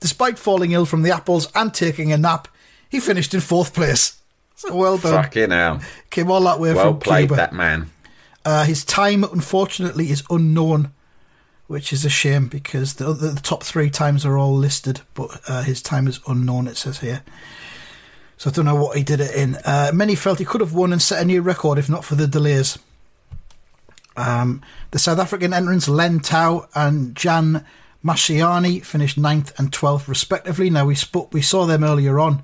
[0.00, 2.48] despite falling ill from the apples and taking a nap,
[2.88, 4.20] he finished in fourth place.
[4.56, 5.22] So well done.
[5.22, 5.80] Fucking hell.
[6.10, 7.36] Came all that way Well from played, Cuba.
[7.36, 7.90] that man.
[8.44, 10.92] Uh, his time, unfortunately, is unknown,
[11.66, 15.40] which is a shame because the, the, the top three times are all listed, but
[15.48, 17.22] uh, his time is unknown, it says here.
[18.36, 19.56] So I don't know what he did it in.
[19.64, 22.14] Uh, many felt he could have won and set a new record if not for
[22.14, 22.78] the delays.
[24.16, 27.64] Um, the South African entrants Len Tau and Jan
[28.04, 30.70] Mashiani finished ninth and 12th respectively.
[30.70, 32.42] Now we spoke, we saw them earlier on.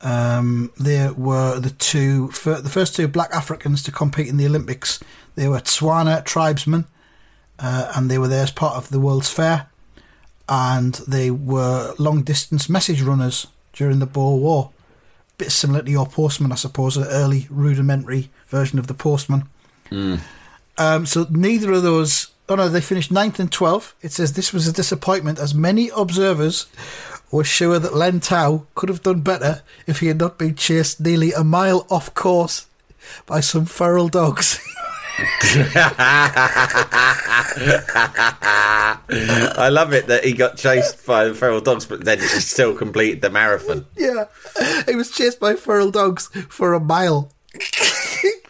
[0.00, 4.98] Um, they were the two, the first two black Africans to compete in the Olympics.
[5.36, 6.86] They were Tswana tribesmen,
[7.58, 9.68] uh, and they were there as part of the World's Fair.
[10.48, 14.70] And they were long distance message runners during the Boer War.
[15.30, 19.48] A Bit similar to your postman, I suppose, an early rudimentary version of the postman.
[20.78, 23.92] Um, so neither of those Oh no, they finished ninth and 12th.
[24.02, 26.66] It says this was a disappointment as many observers
[27.30, 31.00] were sure that Len Tau could have done better if he had not been chased
[31.00, 32.66] nearly a mile off course
[33.26, 34.60] by some feral dogs.
[35.18, 35.68] I
[39.70, 43.20] love it that he got chased by the feral dogs, but then he still completed
[43.20, 43.86] the marathon.
[43.96, 44.24] yeah,
[44.86, 47.30] he was chased by feral dogs for a mile.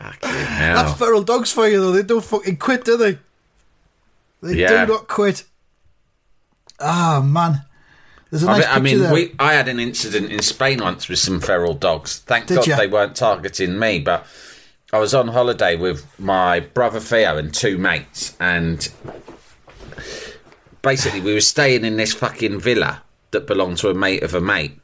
[0.00, 0.76] Fucking hell.
[0.84, 1.92] That's feral dogs for you, though.
[1.92, 3.18] They don't fucking quit, do they?
[4.42, 4.86] They Yeah.
[4.86, 5.44] do not quit.
[6.80, 7.62] Ah, man.
[8.30, 9.12] There's a I nice mean, I, mean there.
[9.12, 12.20] we, I had an incident in Spain once with some feral dogs.
[12.20, 12.76] Thank Did God ya?
[12.76, 14.24] they weren't targeting me, but
[14.92, 18.88] I was on holiday with my brother Theo and two mates, and
[20.80, 24.40] basically we were staying in this fucking villa that belonged to a mate of a
[24.40, 24.78] mate.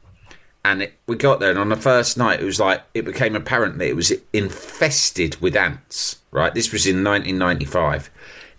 [0.67, 3.37] And it, we got there, and on the first night, it was like it became
[3.37, 6.17] apparent that it was infested with ants.
[6.31, 8.09] Right, this was in 1995.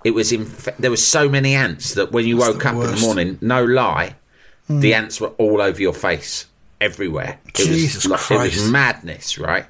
[0.04, 2.80] It was inf- there were so many ants that when you That's woke up in
[2.94, 4.16] the morning, no lie,
[4.70, 6.46] the ants were all over your face,
[6.80, 7.38] everywhere.
[7.46, 9.66] It Jesus was, like- It was madness, right?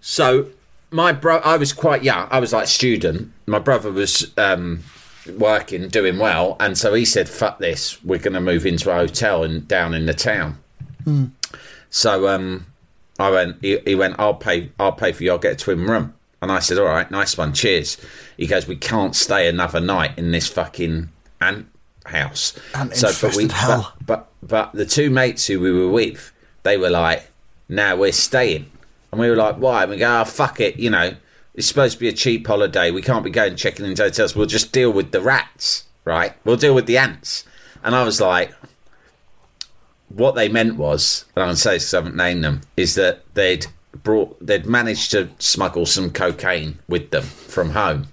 [0.00, 0.48] So
[0.90, 2.28] my bro, I was quite young.
[2.30, 3.32] I was like student.
[3.46, 4.84] My brother was um,
[5.36, 8.94] working, doing well, and so he said, "Fuck this, we're going to move into a
[8.94, 10.58] hotel in, down in the town."
[11.90, 12.66] So um,
[13.18, 13.56] I went.
[13.62, 14.16] He, he went.
[14.18, 14.70] I'll pay.
[14.78, 15.32] I'll pay for you.
[15.32, 16.14] I'll get a twin room.
[16.42, 17.52] And I said, "All right, nice one.
[17.52, 17.96] Cheers."
[18.36, 21.08] He goes, "We can't stay another night in this fucking
[21.40, 21.66] ant
[22.06, 23.94] house." Ant-infested hell.
[24.04, 27.30] But, but but the two mates who we were with, they were like,
[27.68, 28.70] "Now we're staying,"
[29.10, 31.14] and we were like, "Why?" And we go, "Oh fuck it," you know.
[31.54, 32.90] It's supposed to be a cheap holiday.
[32.90, 34.34] We can't be going checking into hotels.
[34.34, 36.34] We'll just deal with the rats, right?
[36.44, 37.44] We'll deal with the ants.
[37.84, 38.52] And I was like,
[40.14, 42.60] what they meant was, and I'm going to say this 'cause I haven't named them,
[42.76, 43.66] is that they'd
[44.02, 48.06] brought, they'd managed to smuggle some cocaine with them from home,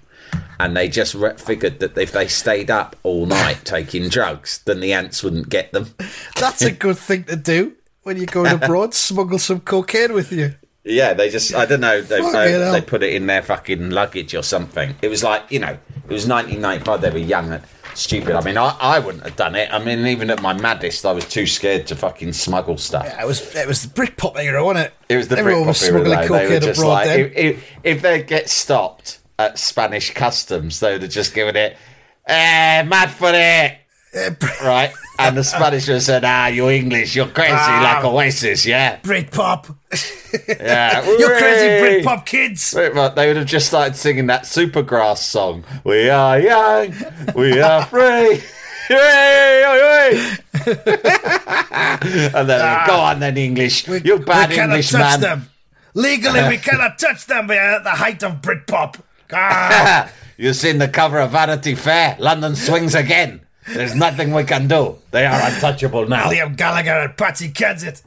[0.58, 4.80] and they just re- figured that if they stayed up all night taking drugs, then
[4.80, 5.94] the ants wouldn't get them.
[6.38, 8.94] That's a good thing to do when you're going abroad.
[8.94, 10.54] Smuggle some cocaine with you.
[10.84, 14.34] Yeah, they just, I don't know, they, they, they put it in their fucking luggage
[14.34, 14.96] or something.
[15.00, 15.68] It was like, you know,
[16.08, 17.62] it was 1995, they were young and
[17.94, 18.34] stupid.
[18.34, 19.68] I mean, I, I wouldn't have done it.
[19.72, 23.04] I mean, even at my maddest, I was too scared to fucking smuggle stuff.
[23.06, 24.94] Yeah, it was it was the Britpop era, wasn't it?
[25.08, 26.38] It was the Everyone was Britpop era, smuggling though.
[26.48, 30.88] They were just abroad like, if, if, if they get stopped at Spanish customs, though
[30.88, 31.76] they would have just given it,
[32.26, 33.78] eh, mad for it,
[34.14, 34.92] Eh, Br- right?
[35.28, 37.96] And the Spanish would have said, ah, you're English, you're crazy Ah.
[37.96, 38.98] like Oasis, yeah?
[39.00, 39.74] Britpop.
[40.48, 41.04] Yeah.
[41.18, 41.68] You're crazy
[42.02, 42.72] Britpop kids.
[42.74, 45.64] But they would have just started singing that Supergrass song.
[45.84, 46.94] We are young,
[47.34, 48.42] we are free.
[48.88, 50.36] Hooray, hooray.
[52.34, 53.86] and then go on then English.
[53.86, 54.48] you bad Ah.
[54.48, 55.20] we cannot English touch man.
[55.20, 55.48] them.
[55.94, 57.46] Legally, we cannot touch them.
[57.46, 58.96] We are at the height of Britpop.
[59.32, 60.10] Ah.
[60.38, 62.16] You've seen the cover of Vanity Fair.
[62.18, 63.41] London swings again.
[63.68, 64.98] There's nothing we can do.
[65.10, 66.30] They are untouchable now.
[66.30, 68.02] Liam Gallagher and Patsy Kensit.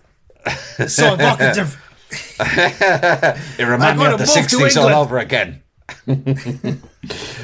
[0.88, 1.82] So evocative.
[2.40, 5.64] It reminds me of the 60s all over again.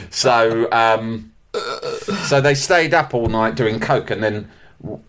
[0.10, 1.32] so, um,
[2.26, 4.50] so they stayed up all night doing coke, and then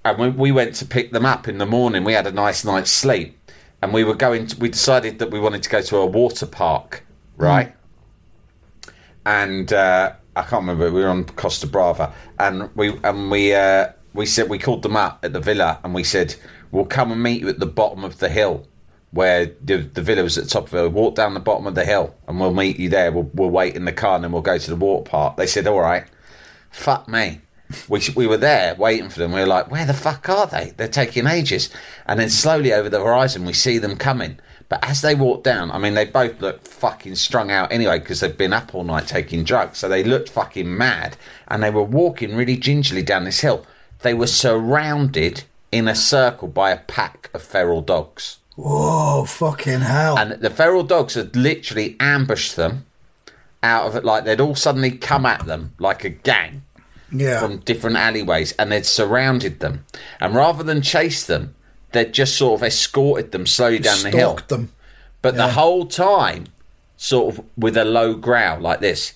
[0.04, 2.04] and we, we went to pick them up in the morning.
[2.04, 3.38] We had a nice night's sleep,
[3.80, 4.46] and we were going.
[4.48, 7.04] To, we decided that we wanted to go to a water park,
[7.36, 7.74] right?
[9.24, 10.90] And uh, I can't remember.
[10.90, 14.96] We were on Costa Brava, and we and we uh, we said we called them
[14.96, 16.34] up at the villa, and we said
[16.70, 18.66] we'll come and meet you at the bottom of the hill
[19.10, 20.92] where the, the villa was at the top of it.
[20.92, 23.12] Walk down the bottom of the hill, and we'll meet you there.
[23.12, 25.36] We'll, we'll wait in the car, and then we'll go to the water park.
[25.36, 26.06] They said, "All right."
[26.72, 27.40] Fuck me.
[27.88, 29.32] We, we were there waiting for them.
[29.32, 30.72] We were like, where the fuck are they?
[30.76, 31.70] They're taking ages.
[32.06, 34.40] And then slowly over the horizon, we see them coming.
[34.72, 38.20] But as they walked down, I mean, they both looked fucking strung out anyway because
[38.20, 39.76] they've been up all night taking drugs.
[39.76, 41.18] So they looked fucking mad.
[41.46, 43.66] And they were walking really gingerly down this hill.
[44.00, 48.38] They were surrounded in a circle by a pack of feral dogs.
[48.56, 50.16] Whoa, fucking hell.
[50.16, 52.86] And the feral dogs had literally ambushed them
[53.62, 54.06] out of it.
[54.06, 56.62] Like they'd all suddenly come at them like a gang
[57.14, 57.40] yeah.
[57.40, 59.84] from different alleyways and they'd surrounded them.
[60.18, 61.56] And rather than chase them,
[61.92, 64.38] they'd just sort of escorted them slowly down the hill.
[64.48, 64.72] Them.
[65.20, 66.46] But the whole time,
[66.96, 69.14] sort of with a low growl like this.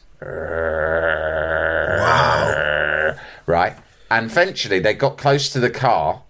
[2.07, 3.15] Wow.
[3.47, 3.77] Right?
[4.11, 6.23] And eventually they got close to the car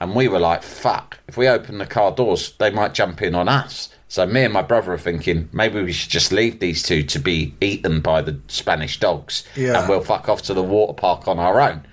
[0.00, 3.34] and we were like, fuck, if we open the car doors, they might jump in
[3.34, 3.90] on us.
[4.08, 7.18] So me and my brother are thinking maybe we should just leave these two to
[7.18, 9.80] be eaten by the Spanish dogs Yeah.
[9.80, 11.84] and we'll fuck off to the water park on our own.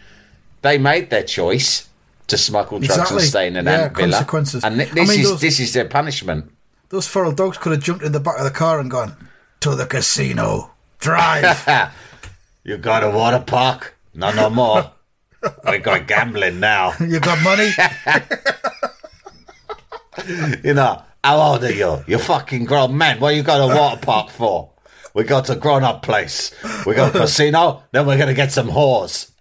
[0.62, 1.88] They made their choice
[2.30, 3.18] to smuggle drugs Exactly.
[3.24, 4.12] and stay in an Yeah, ant villa.
[4.12, 4.64] consequences.
[4.64, 6.52] And thi- I this mean, is those- this is their punishment.
[6.90, 9.16] Those feral dogs could have jumped in the back of the car and gone,
[9.62, 10.72] to the casino.
[11.00, 11.68] Drive.
[12.64, 13.96] You got a water park?
[14.14, 14.92] No, no more.
[15.68, 16.94] we got gambling now.
[17.00, 17.72] You got money?
[20.64, 22.04] You know, how old are you?
[22.06, 23.20] You're fucking grown man.
[23.20, 24.72] What you got a water park for?
[25.14, 26.52] We got a grown up place.
[26.86, 27.84] We got a casino.
[27.92, 29.32] Then we're gonna get some whores.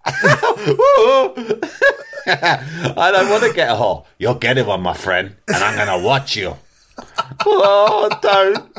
[2.27, 4.05] I don't want to get a whore.
[4.19, 6.57] You're getting one, my friend, and I'm gonna watch you.
[7.47, 8.79] oh, don't.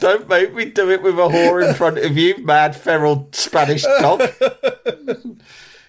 [0.00, 3.82] Don't make me do it with a whore in front of you, mad feral Spanish
[3.82, 4.20] dog.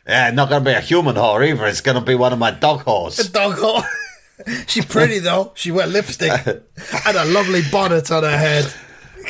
[0.08, 1.65] yeah, not going to be a human whore either.
[1.65, 3.19] It's going to be one of my dog whores.
[3.28, 3.82] A dog hole.
[4.67, 5.52] She's pretty though.
[5.56, 8.71] She wear lipstick and a lovely bonnet on her head.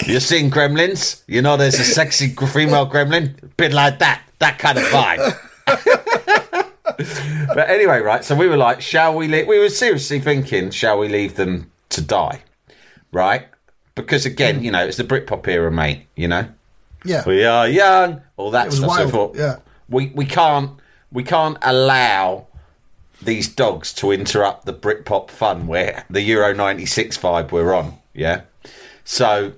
[0.06, 1.22] You seen Gremlins?
[1.28, 3.36] You know there's a sexy female gremlin?
[3.58, 4.22] Bit like that.
[4.40, 5.38] That kind of vibe.
[6.98, 9.48] But anyway, right, so we were like, shall we leave?
[9.48, 12.44] We were seriously thinking, shall we leave them to die?
[13.12, 13.48] Right?
[13.96, 16.48] Because again, you know, it's the Britpop era, mate, you know?
[17.04, 17.24] Yeah.
[17.26, 18.82] we are young, all that stuff.
[18.82, 19.58] So wild, thought, yeah.
[19.90, 20.80] we we can't
[21.12, 22.48] we can't allow
[23.22, 27.98] these dogs to interrupt the Britpop fun where the Euro '96 vibe we're on.
[28.14, 28.42] Yeah,
[29.04, 29.54] so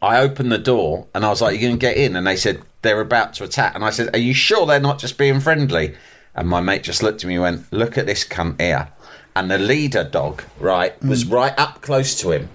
[0.00, 2.36] I opened the door and I was like, "You going to get in?" And they
[2.36, 5.40] said they're about to attack, and I said, "Are you sure they're not just being
[5.40, 5.94] friendly?"
[6.34, 8.88] And my mate just looked at me and went, "Look at this cunt here."
[9.36, 12.48] And the leader dog, right, was right up close to him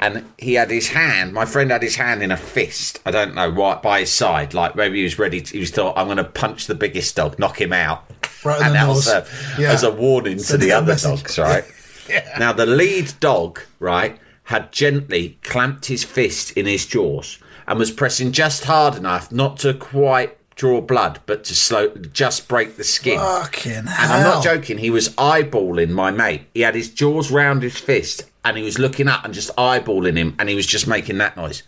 [0.00, 1.32] and he had his hand.
[1.32, 3.00] My friend had his hand in a fist.
[3.06, 5.40] I don't know right by his side, like maybe he was ready.
[5.40, 8.04] To, he was thought, "I'm going to punch the biggest dog, knock him out,"
[8.44, 9.26] Right and that was a,
[9.58, 9.72] Yeah.
[9.72, 11.22] as a warning to the other message.
[11.22, 11.64] dogs, right?
[12.38, 17.90] Now the lead dog, right, had gently clamped his fist in his jaws and was
[17.90, 22.84] pressing just hard enough not to quite draw blood, but to slow, just break the
[22.84, 23.18] skin.
[23.18, 24.12] Fucking And hell.
[24.12, 26.42] I'm not joking, he was eyeballing my mate.
[26.54, 30.16] He had his jaws round his fist and he was looking up and just eyeballing
[30.16, 31.62] him and he was just making that noise.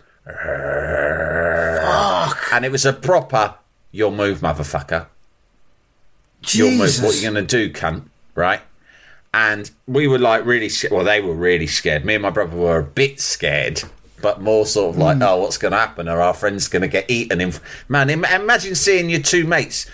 [1.87, 2.53] Fuck.
[2.53, 3.55] And it was a proper,
[3.93, 5.07] your move, motherfucker.
[6.49, 6.81] Your move.
[6.81, 7.03] Jesus.
[7.05, 8.05] What you going to do, cunt?
[8.35, 8.61] Right?
[9.35, 10.71] And we were like really.
[10.91, 12.05] Well, they were really scared.
[12.05, 13.83] Me and my brother were a bit scared,
[14.27, 15.23] but more sort of like, hmm.
[15.23, 16.09] oh, what's going to happen?
[16.09, 17.41] Are our friends going to get eaten?
[17.41, 17.53] In
[17.89, 19.89] man, im- imagine seeing your two mates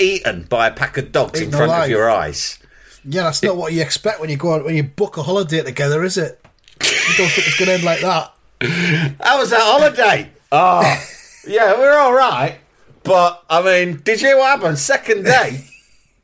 [0.00, 2.58] eaten by a pack of dogs in Eaten front of your eyes.
[3.04, 5.62] Yeah, that's not what you expect when you go out, when you book a holiday
[5.62, 6.44] together, is it?
[6.82, 8.34] You don't think it's going to end like that.
[9.20, 10.32] How was that holiday?
[10.50, 10.82] Oh,
[11.46, 12.58] yeah, we're all right.
[13.04, 14.80] But, I mean, did you hear what happened?
[14.80, 15.64] Second day,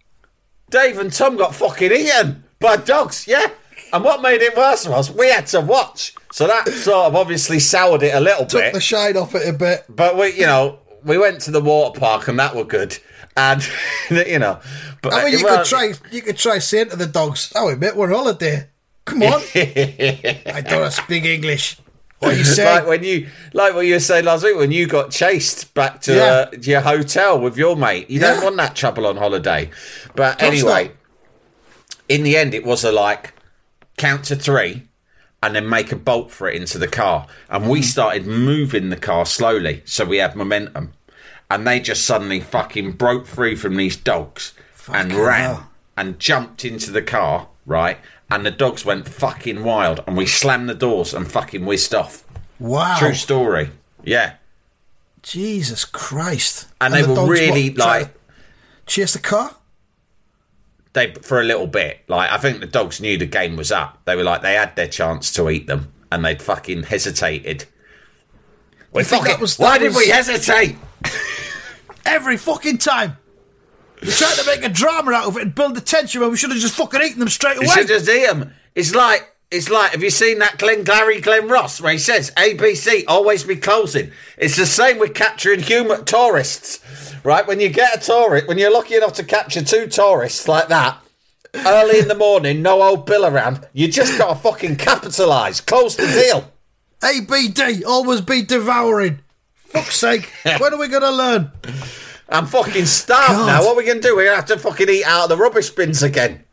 [0.71, 3.47] Dave and Tom got fucking eaten by dogs, yeah?
[3.93, 6.15] And what made it worse was we had to watch.
[6.33, 8.51] So that sort of obviously soured it a little bit.
[8.51, 8.75] Took bit.
[8.75, 9.85] the shine off it a bit.
[9.89, 12.97] But we, you know, we went to the water park and that were good.
[13.37, 13.67] And,
[14.11, 14.61] you know,
[15.03, 17.97] but I mean, you could try, you could try saying to the dogs, "Oh, mate,
[17.97, 18.69] we're on holiday.
[19.05, 21.79] Come on." I don't speak English.
[22.19, 22.65] What you say?
[22.65, 26.01] like when you like what you were saying last week when you got chased back
[26.03, 26.23] to Yeah.
[26.23, 28.09] uh, your hotel with your mate.
[28.09, 29.71] You don't want that trouble on holiday.
[30.15, 30.95] But anyway, not.
[32.09, 33.35] in the end, it was a like
[33.97, 34.89] count to three.
[35.45, 37.27] And then make a bolt for it into the car.
[37.51, 37.85] And we hmm.
[37.85, 40.93] started moving the car slowly so we had momentum.
[41.51, 44.55] And they just suddenly fucking broke free from these dogs
[44.89, 45.71] and ran hell.
[45.97, 47.99] and jumped into the car, right?
[48.31, 50.05] And the dogs went fucking wild.
[50.07, 52.25] And we slammed the doors and fucking whizzed off.
[52.61, 53.71] wow, True story.
[54.05, 54.35] Yeah.
[55.23, 56.67] Jesus Christ!
[56.81, 58.15] And, they the were really what, like
[58.87, 59.57] chase the car.
[60.95, 62.01] They for a little bit.
[62.09, 63.99] Like I think the dogs knew the game was up.
[64.05, 67.65] They were like they had their chance to eat them and they'd fucking hesitated.
[68.93, 70.77] We think fucking, that was- why that did we hesitate?
[72.05, 73.17] Every fucking time.
[74.03, 76.37] We're trying to make a drama out of it and build the tension when we
[76.37, 77.75] should have just fucking eaten them straight You away.
[77.75, 78.53] should just eat them.
[78.75, 83.05] It's like it's like have you seen that Glengarry Glen Ross where he says ABC
[83.07, 84.11] always be closing.
[84.37, 86.81] It's the same with capturing human tourists,
[87.23, 87.47] right?
[87.47, 90.99] When you get a tourist, when you're lucky enough to capture two tourists like that.
[91.55, 93.69] Early in the morning, no old Bill around.
[93.75, 95.61] You just got to fucking capitalise.
[95.61, 96.51] Close the deal.
[97.03, 99.21] ABD, always be devouring.
[99.55, 101.53] Fuck's sake, when are we going to learn?
[102.29, 103.47] I'm fucking starved God.
[103.47, 103.61] now.
[103.61, 104.17] What are we going to do?
[104.17, 106.45] We're going to have to fucking eat out of the rubbish bins again.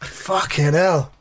[0.00, 1.12] Fucking hell.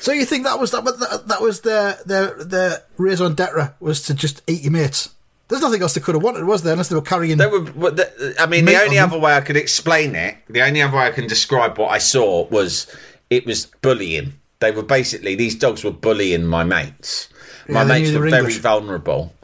[0.00, 4.02] So you think that was that, that, that was their their their raison d'etre was
[4.02, 5.10] to just eat your mates?
[5.48, 6.72] There's nothing else they could have wanted, was there?
[6.72, 7.38] Unless they were carrying.
[7.38, 7.64] They were,
[8.38, 11.04] I mean, the only on other way I could explain it, the only other way
[11.04, 12.86] I can describe what I saw was
[13.30, 14.34] it was bullying.
[14.58, 17.28] They were basically these dogs were bullying my mates.
[17.68, 18.58] My Yeah, mates were were very English.
[18.58, 19.34] vulnerable,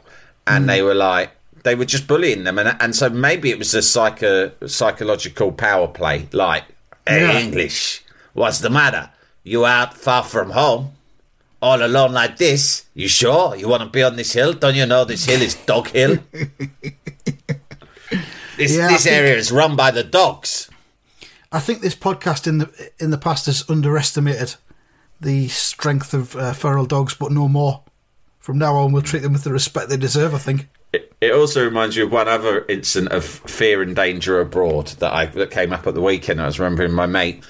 [0.45, 0.87] and they hmm.
[0.87, 1.31] were like
[1.63, 5.87] they were just bullying them, and and so maybe it was a psycho psychological power
[5.87, 6.63] play, like
[7.07, 7.39] hey, Yeah.
[7.39, 9.09] English, what's the matter?
[9.43, 10.93] You out far from home?
[11.63, 12.85] All alone like this?
[12.93, 13.55] You sure?
[13.55, 14.51] You want to be on this hill?
[14.51, 16.17] Don't you know this hill is Dog Hill?
[18.55, 20.69] This, Yeah, I this think- area is run by the dogs.
[21.51, 24.55] I think this podcast in the in the past has underestimated
[25.19, 27.81] the strength of uh, feral dogs, but no more.
[28.39, 30.35] From now on, we'll treat them with the respect they deserve.
[30.35, 30.67] I think.
[30.91, 35.11] It, it also reminds you of one other incident of fear and danger abroad that
[35.13, 36.39] I that came up at the weekend.
[36.41, 37.43] I was remembering my mate.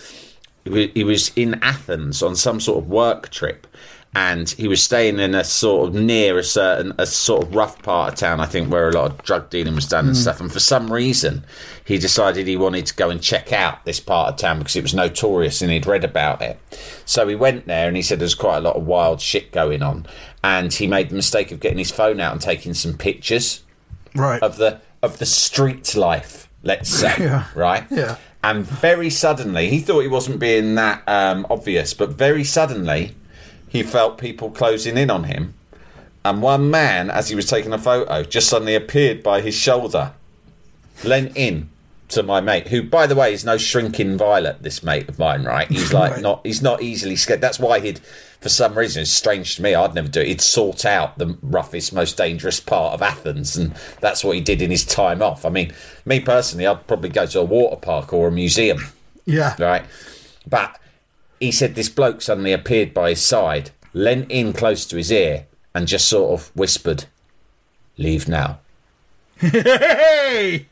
[0.64, 3.68] He was in Athens on some sort of work trip,
[4.16, 7.82] and he was staying in a sort of near a certain a sort of rough
[7.82, 8.40] part of town.
[8.40, 10.40] I think where a lot of drug dealing was done and stuff.
[10.40, 11.44] And for some reason,
[11.84, 14.84] he decided he wanted to go and check out this part of town because it
[14.84, 16.60] was notorious and he'd read about it.
[17.06, 19.82] So he went there and he said there's quite a lot of wild shit going
[19.82, 20.06] on.
[20.44, 23.62] And he made the mistake of getting his phone out and taking some pictures
[24.16, 24.42] Right.
[24.44, 27.48] of the of the street life, let's say, Yeah.
[27.56, 27.86] right?
[27.90, 28.18] Yeah.
[28.44, 33.16] And very suddenly, he thought he wasn't being that um, obvious, but very suddenly,
[33.74, 35.56] he felt people closing in on him.
[36.24, 40.14] And one man, as he was taking a photo, just suddenly appeared by his shoulder,
[41.04, 41.70] leant in
[42.10, 44.62] to my mate, who, by the way, is no shrinking violet.
[44.62, 45.68] This mate of mine, right?
[45.68, 46.22] He's like Right.
[46.22, 46.46] not.
[46.46, 47.42] He's not easily scared.
[47.42, 48.00] That's why he'd,
[48.40, 49.74] for some reason, it's strange to me.
[49.74, 50.28] I'd never do it.
[50.28, 54.62] He'd sort out the roughest, most dangerous part of Athens, and that's what he did
[54.62, 55.44] in his time off.
[55.46, 55.74] I mean,
[56.06, 58.80] me personally, I'd probably go to a water park or a museum
[59.26, 59.56] yeah.
[59.60, 59.84] right?
[60.48, 60.78] But
[61.44, 65.46] he said this bloke suddenly appeared by his side, leant in close to his ear,
[65.76, 67.06] and just sort of whispered,
[67.98, 68.60] "Leave now."
[69.40, 70.68] Hey.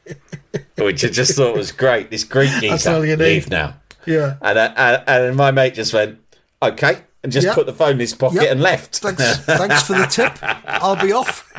[0.77, 2.09] Which I just thought was great.
[2.09, 3.23] This Greek geezer, all you need.
[3.25, 3.75] leave now.
[4.05, 4.35] Yeah.
[4.41, 6.19] And, uh, and and my mate just went,
[6.63, 7.55] "Okay," and just Yep.
[7.55, 8.51] put the phone in his pocket Yep.
[8.51, 8.97] and left.
[8.99, 9.37] Thanks.
[9.39, 10.33] thanks for the tip.
[10.65, 11.51] I'll be off.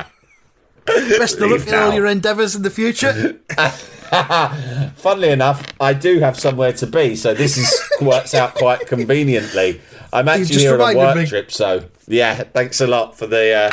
[0.85, 3.39] Best of luck in all your endeavours in the future.
[4.97, 7.71] Funnily enough, I do have somewhere to be, so this is
[8.01, 9.81] works out quite conveniently.
[10.11, 11.25] I'm actually here on a work me.
[11.25, 12.35] trip, so yeah.
[12.43, 13.71] Thanks a lot for the uh,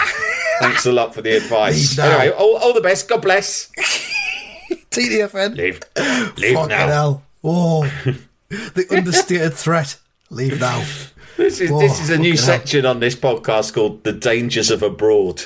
[0.60, 1.96] thanks a lot for the advice.
[1.98, 2.06] Leave.
[2.06, 3.08] Anyway, all, all the best.
[3.08, 3.70] God bless.
[4.90, 5.56] TDFN.
[5.56, 5.80] Leave,
[6.36, 6.86] leave Fucking now.
[6.86, 7.22] hell.
[7.44, 7.84] Oh,
[8.48, 9.98] the understated threat.
[10.30, 10.84] Leave now.
[11.36, 12.58] This is Oh, this is a new fucking hell.
[12.58, 15.44] section on this podcast called "The Dangers of Abroad."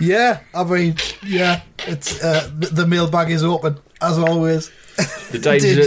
[0.00, 4.70] Yeah, I mean, yeah, it's uh, the, the mailbag is open as always.
[4.96, 5.42] The dangers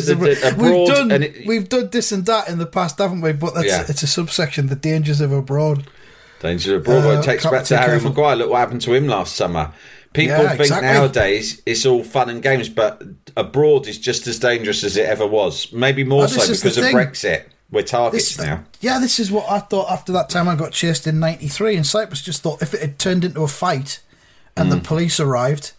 [0.05, 2.57] Dangers of, of- the, abroad, we've done and it, we've done this and that in
[2.57, 3.31] the past, haven't we?
[3.31, 3.85] But that's Yeah.
[3.87, 5.87] it's a subsection, the dangers of abroad.
[6.41, 7.05] Dangers of abroad.
[7.05, 8.09] Uh, it takes back to Harry careful.
[8.09, 8.35] Maguire.
[8.35, 9.71] Look what happened to him last summer.
[10.13, 10.87] People Yeah, think exactly.
[10.87, 13.01] nowadays it's all fun and games, but
[13.35, 15.71] abroad is just as dangerous as it ever was.
[15.71, 16.95] Maybe more Well, so this is the because of thing.
[16.95, 17.43] Brexit.
[17.71, 18.63] We're targets This, now.
[18.79, 21.83] yeah, this is what I thought after that time I got chased in '93 in
[21.83, 22.21] Cyprus.
[22.21, 23.99] Just thought if it had turned into a fight
[24.55, 24.75] and Mm.
[24.75, 25.73] the police arrived,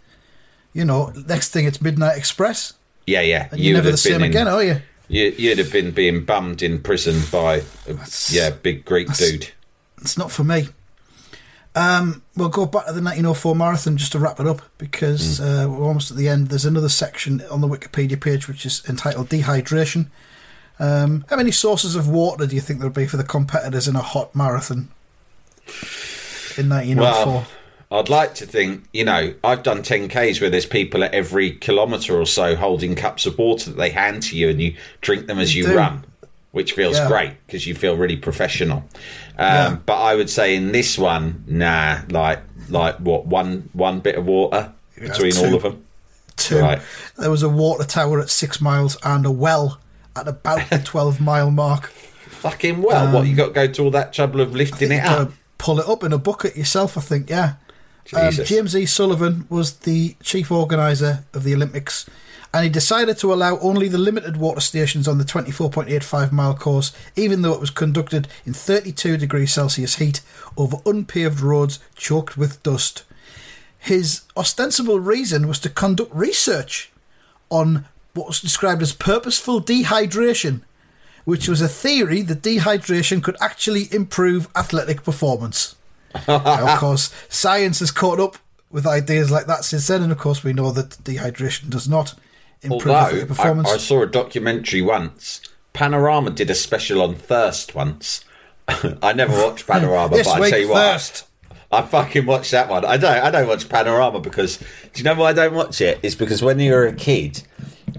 [0.75, 2.75] you know, next thing it's Midnight Express,
[3.09, 3.49] Yeah, yeah.
[3.51, 4.83] and you're never would the been in- again, are you?
[5.09, 7.97] You, you'd have been being bummed in prison by, a,
[8.29, 9.51] yeah, big Greek dude.
[10.03, 10.69] It's not for me.
[11.75, 15.67] Um, we'll go back to the 1904 marathon just to wrap it up because uh,
[15.69, 16.49] we're almost at the end.
[16.49, 20.09] There's another section on the Wikipedia page which is entitled Dehydration.
[20.79, 23.97] Um, how many sources of water do you think there'll be for the competitors in
[23.97, 24.91] a hot marathon
[26.57, 27.33] in 1904?
[27.33, 27.47] Well,
[27.91, 32.15] I'd like to think, you know, I've done 10Ks where there's people at every kilometre
[32.21, 35.39] or so holding cups of water that they hand to you and you drink them
[35.39, 36.05] as You you run,
[36.53, 37.09] which feels Yeah.
[37.09, 38.79] great because you feel really professional.
[39.39, 39.77] Um, Yeah.
[39.87, 44.27] But I would say in this one, nah, like, like what, one, one bit of
[44.27, 44.71] water
[45.01, 45.47] between two.
[45.47, 45.83] all of them?
[46.37, 46.59] Two.
[46.61, 46.81] Right.
[47.17, 49.81] There was a water tower at six miles and a well
[50.15, 51.87] at about the 12 mile mark.
[51.87, 53.13] Fucking well.
[53.15, 55.33] what, you got to go to all that trouble of lifting it up?
[55.57, 57.55] pull it up in a bucket yourself, I think, yeah.
[58.15, 58.87] Um, James E.
[58.87, 62.09] Sullivan was the chief organiser of the Olympics,
[62.55, 66.93] and he decided to allow only the limited water stations on the 24.85 mile course,
[67.17, 70.23] even though it was conducted in 32 degrees Celsius heat
[70.57, 73.05] over unpaved roads choked with dust.
[73.79, 76.91] His ostensible reason was to conduct research
[77.51, 80.63] on what was described as purposeful dehydration,
[81.25, 85.77] which was a theory that dehydration could actually improve athletic performance.
[86.27, 88.37] Of course, science has caught up
[88.71, 92.15] with ideas like that since then, and of course, we know that dehydration does not
[92.63, 93.69] improve Although athletic I, performance.
[93.71, 95.41] I saw a documentary once.
[95.73, 98.25] Panorama did a special on thirst once.
[98.69, 101.25] I never watched Panorama, but I tell you what.
[101.71, 102.85] I fucking watched that one.
[102.85, 103.13] I don't.
[103.13, 104.65] I don't watch Panorama because do
[104.97, 105.99] you know why I don't watch it?
[106.03, 107.43] It's because when you were a kid,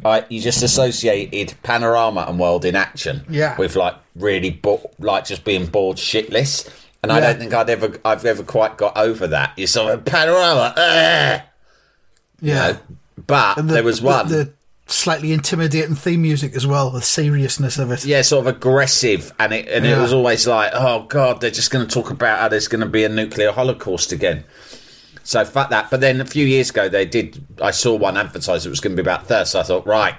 [0.03, 3.55] I, you just associated Panorama and World in Action Yeah.
[3.57, 6.67] with like really bo- like just being bored shitless.
[7.01, 9.53] And I don't think I'd ever I've ever quite got over that.
[9.57, 11.41] You saw a Panorama, ugh,
[12.41, 12.79] you yeah, know.
[13.25, 14.27] But the- there was the- one.
[14.27, 14.51] the
[14.87, 18.03] slightly intimidating theme music as well, the seriousness of it.
[18.05, 21.71] yeah, sort of aggressive, and it and it was always like, oh god, they're just
[21.71, 24.43] going to talk about how there's going to be a nuclear holocaust again.
[25.23, 25.89] So fuck that.
[25.91, 27.45] But then a few years ago, they did.
[27.61, 29.51] I saw one advertised it was going to be about thirst.
[29.51, 30.15] So I thought, right,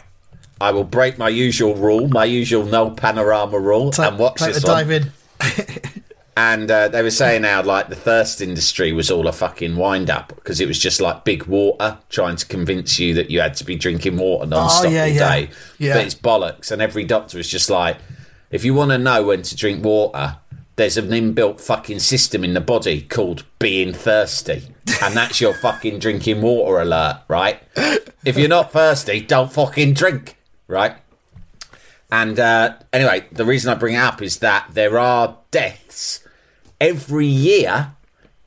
[0.61, 4.63] I will break my usual rule, my usual no panorama rule, and watch take this
[4.65, 4.87] one.
[4.87, 5.13] dive in.
[6.37, 10.09] And uh, they were saying how like the thirst industry was all a fucking wind
[10.09, 13.55] up because it was just like big water trying to convince you that you had
[13.57, 15.51] to be drinking water non-stop Oh, yeah, all day.
[15.79, 15.95] Yeah.
[15.95, 16.71] But it's bollocks.
[16.71, 17.99] And every doctor is just like,
[18.51, 20.39] if you want to know when to drink water,
[20.77, 24.75] there's an inbuilt fucking system in the body called being thirsty.
[25.03, 27.61] And that's your fucking drinking water alert, right?
[28.25, 30.37] If you're not thirsty, don't fucking drink,
[30.69, 30.97] right?
[32.13, 36.21] And uh, anyway, the reason I bring it up is that there are deaths
[36.81, 37.93] every year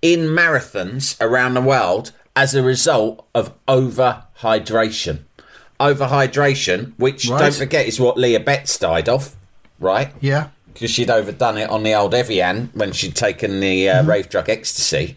[0.01, 5.20] in marathons around the world as a result of overhydration.
[5.80, 7.39] Overhydration, which Right.
[7.39, 9.36] don't forget is what Leah Betts died of,
[9.80, 10.11] right?
[10.22, 10.47] Yeah.
[10.74, 14.49] because she'd overdone it on the old Evian when she'd taken the uh, rave drug
[14.49, 15.16] ecstasy.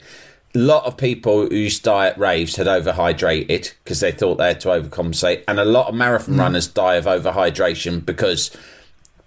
[0.57, 4.36] A lot of people who used to die at raves had overhydrated because they thought
[4.36, 6.38] they had to overcompensate, and a lot of marathon mm.
[6.38, 8.57] runners die of overhydration because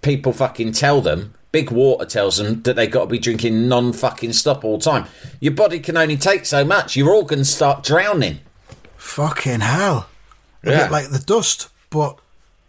[0.02, 1.32] people fucking tell them.
[1.52, 4.84] Big water tells them that they've got to be drinking non fucking stop all the
[4.84, 5.06] time.
[5.38, 6.96] Your body can only take so much.
[6.96, 8.40] Your organs start drowning.
[8.96, 10.08] Fucking hell.
[10.64, 10.82] A Yeah.
[10.82, 12.18] bit like the dust, but,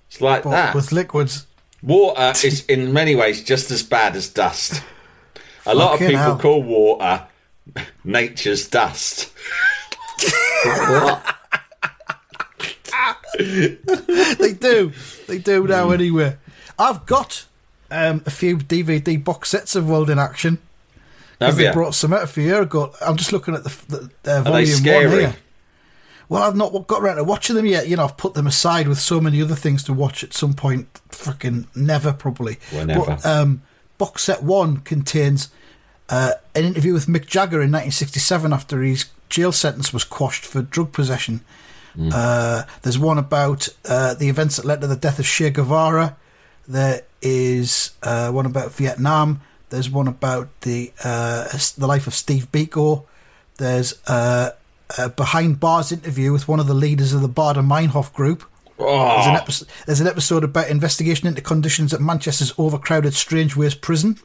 [0.08, 0.76] It's like but that.
[0.76, 1.48] with liquids.
[1.82, 4.84] Water is in many ways just as bad as dust.
[5.66, 6.38] A lot of people hell.
[6.38, 7.24] call water
[8.04, 9.32] nature's dust.
[13.38, 14.92] they do.
[15.28, 16.38] They do now anyway.
[16.78, 17.46] I've got
[17.90, 20.58] um, a few DVD box sets of World in Action.
[21.40, 21.74] 'Cause Have they you?
[21.74, 22.94] brought some out a few years ago.
[23.02, 25.08] I'm just looking at the, the uh, volume scary?
[25.08, 25.36] one here.
[26.30, 27.88] Well, I've not got around to watching them yet.
[27.88, 30.54] You know, I've put them aside with so many other things to watch at some
[30.54, 31.02] point.
[31.10, 32.58] Fucking never, probably.
[32.72, 33.06] Whenever.
[33.06, 33.64] But um,
[33.98, 35.50] box set one contains
[36.12, 40.62] uh, an interview with Mick Jagger in 1967 after his jail sentence was quashed for
[40.62, 41.42] drug possession.
[42.14, 46.16] Uh, there's one about uh, the events that led to the death of Che Guevara.
[46.68, 49.42] There is uh, one about Vietnam.
[49.70, 53.06] There's one about the uh, the life of Steve Biko.
[53.58, 54.52] There's uh,
[54.98, 58.44] a behind bars interview with one of the leaders of the Baader-Meinhof group.
[58.78, 64.18] There's, an episode, there's an episode about investigation into conditions at Manchester's overcrowded Strangeways prison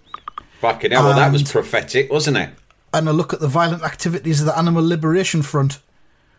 [0.60, 2.50] Fucking hell, well, that was prophetic, wasn't it?
[2.96, 5.80] and a look at the violent activities of the Animal Liberation Front.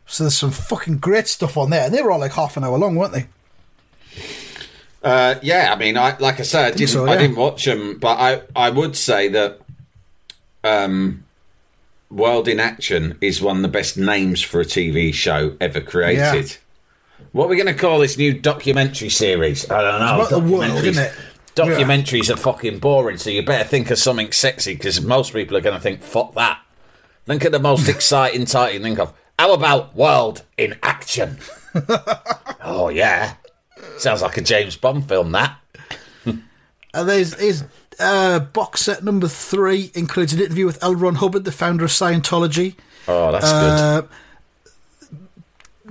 [0.06, 1.86] So there's some fucking great stuff on there.
[1.86, 3.28] And they were all like half an hour long, weren't they?
[5.04, 8.00] Uh, yeah, I mean, I like I said, I didn't, so, I didn't watch them,
[8.00, 9.62] but I, I would say that
[10.64, 11.24] um,
[12.10, 16.50] World in Action is one of the best names for a TV show ever created.
[16.50, 16.58] Yeah.
[17.32, 19.70] What are we going to call this new documentary series?
[19.70, 20.22] I don't know.
[20.22, 21.14] It's about the world, isn't it?
[21.58, 25.62] Documentaries are fucking boring, so you better think of something sexy because most people are
[25.62, 26.62] going to think, fuck that.
[27.26, 29.14] Think of the most exciting title you think of.
[29.38, 31.38] How about World in Action?
[32.64, 33.36] oh, yeah.
[33.98, 35.58] Sounds like a James Bond film, that.
[36.94, 37.64] And there's is
[38.00, 40.96] uh, box set number three includes an interview with L.
[40.96, 42.76] Ron Hubbard, the founder of Scientology.
[43.08, 44.02] Oh, that's Uh,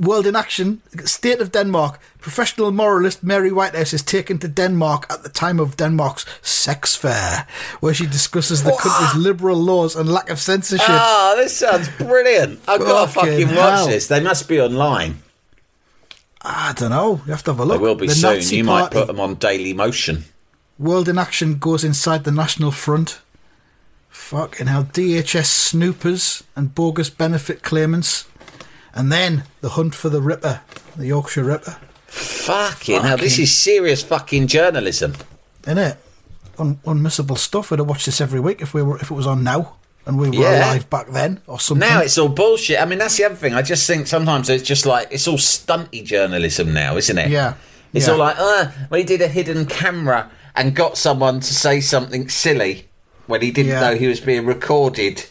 [0.01, 1.99] World in Action, State of Denmark.
[2.20, 7.47] Professional moralist Mary Whitehouse is taken to Denmark at the time of Denmark's sex fair,
[7.80, 10.86] where she discusses the country's liberal laws and lack of censorship.
[10.88, 12.61] Oh, this sounds brilliant.
[12.68, 13.86] I've got to Fucking watch hell.
[13.86, 14.09] this.
[14.09, 15.22] They must be online.
[16.42, 17.20] I don't know.
[17.26, 17.78] You have to have a look.
[17.80, 18.34] They will be the soon.
[18.36, 18.82] Nazi you Party.
[18.84, 20.22] might put them on Dailymotion.
[20.78, 23.20] World in Action goes inside the National Front.
[24.09, 24.84] Fucking hell.
[24.84, 28.26] DHS snoopers and bogus benefit claimants.
[28.97, 30.62] And then the hunt for the Ripper,
[30.97, 31.76] the Yorkshire Ripper.
[32.07, 35.14] Fucking hell, this is serious fucking journalism.
[35.64, 35.97] Isn't it?
[36.59, 37.70] Un- unmissable stuff.
[37.72, 39.76] I'd have watched this every week if we were if it was on now
[40.07, 40.64] and we were Yeah.
[40.70, 41.86] alive back then or something.
[41.86, 42.80] Now it's all bullshit.
[42.80, 43.53] I mean, that's the other thing.
[43.53, 47.28] I just think sometimes it's just like it's all stunty journalism now, isn't it?
[47.30, 47.55] Yeah.
[47.92, 48.12] It's Yeah.
[48.14, 52.88] all like, uh, we did a hidden camera and got someone to say something silly
[53.26, 53.80] when he didn't Yeah.
[53.80, 55.26] know he was being recorded.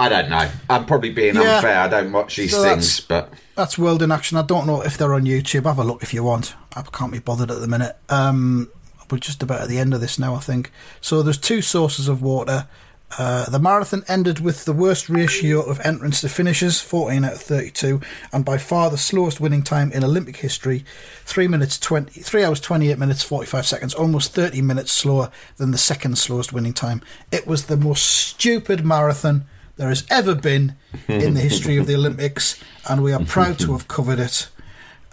[0.00, 0.48] I don't know.
[0.70, 1.56] I'm probably being Yeah.
[1.56, 1.78] unfair.
[1.78, 4.38] I don't watch these So things, but That's World in Action.
[4.38, 5.64] I don't know if they're on YouTube.
[5.64, 6.54] Have a look if you want.
[6.74, 7.96] I can't be bothered at the minute.
[8.08, 8.70] Um,
[9.10, 10.70] we're just about at the end of this now, I think.
[11.02, 12.66] So there's two sources of water.
[13.18, 17.40] Uh, the marathon ended with the worst ratio of entrants to finishers, 14 out of
[17.42, 18.00] 32,
[18.32, 20.84] and by far the slowest winning time in Olympic history,
[21.26, 25.76] three minutes 20, three hours 28 minutes 45 seconds, almost 30 minutes slower than the
[25.78, 27.02] second slowest winning time.
[27.32, 29.44] It was the most stupid marathon
[29.80, 30.74] there has ever been
[31.08, 34.48] in the history of the Olympics, and we are proud to have covered it.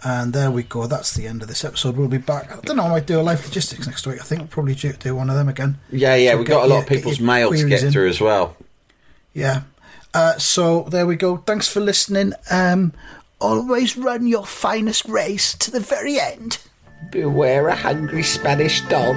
[0.04, 0.86] And there we go.
[0.86, 1.96] That's the end of this episode.
[1.96, 2.52] We'll be back.
[2.52, 2.84] I don't know.
[2.84, 4.20] I might do a life logistics next week.
[4.20, 5.78] I think we'll probably do, do one of them again.
[5.90, 7.90] yeah, yeah, So we've got a lot of people's mail to get in.
[7.90, 8.56] through as well.
[9.32, 9.62] Yeah.
[10.12, 11.38] Uh, so there we go.
[11.38, 12.34] Thanks for listening.
[12.50, 12.92] Um,
[13.40, 16.58] always run your finest race to the very end.
[17.10, 19.16] Beware a hungry Spanish dog.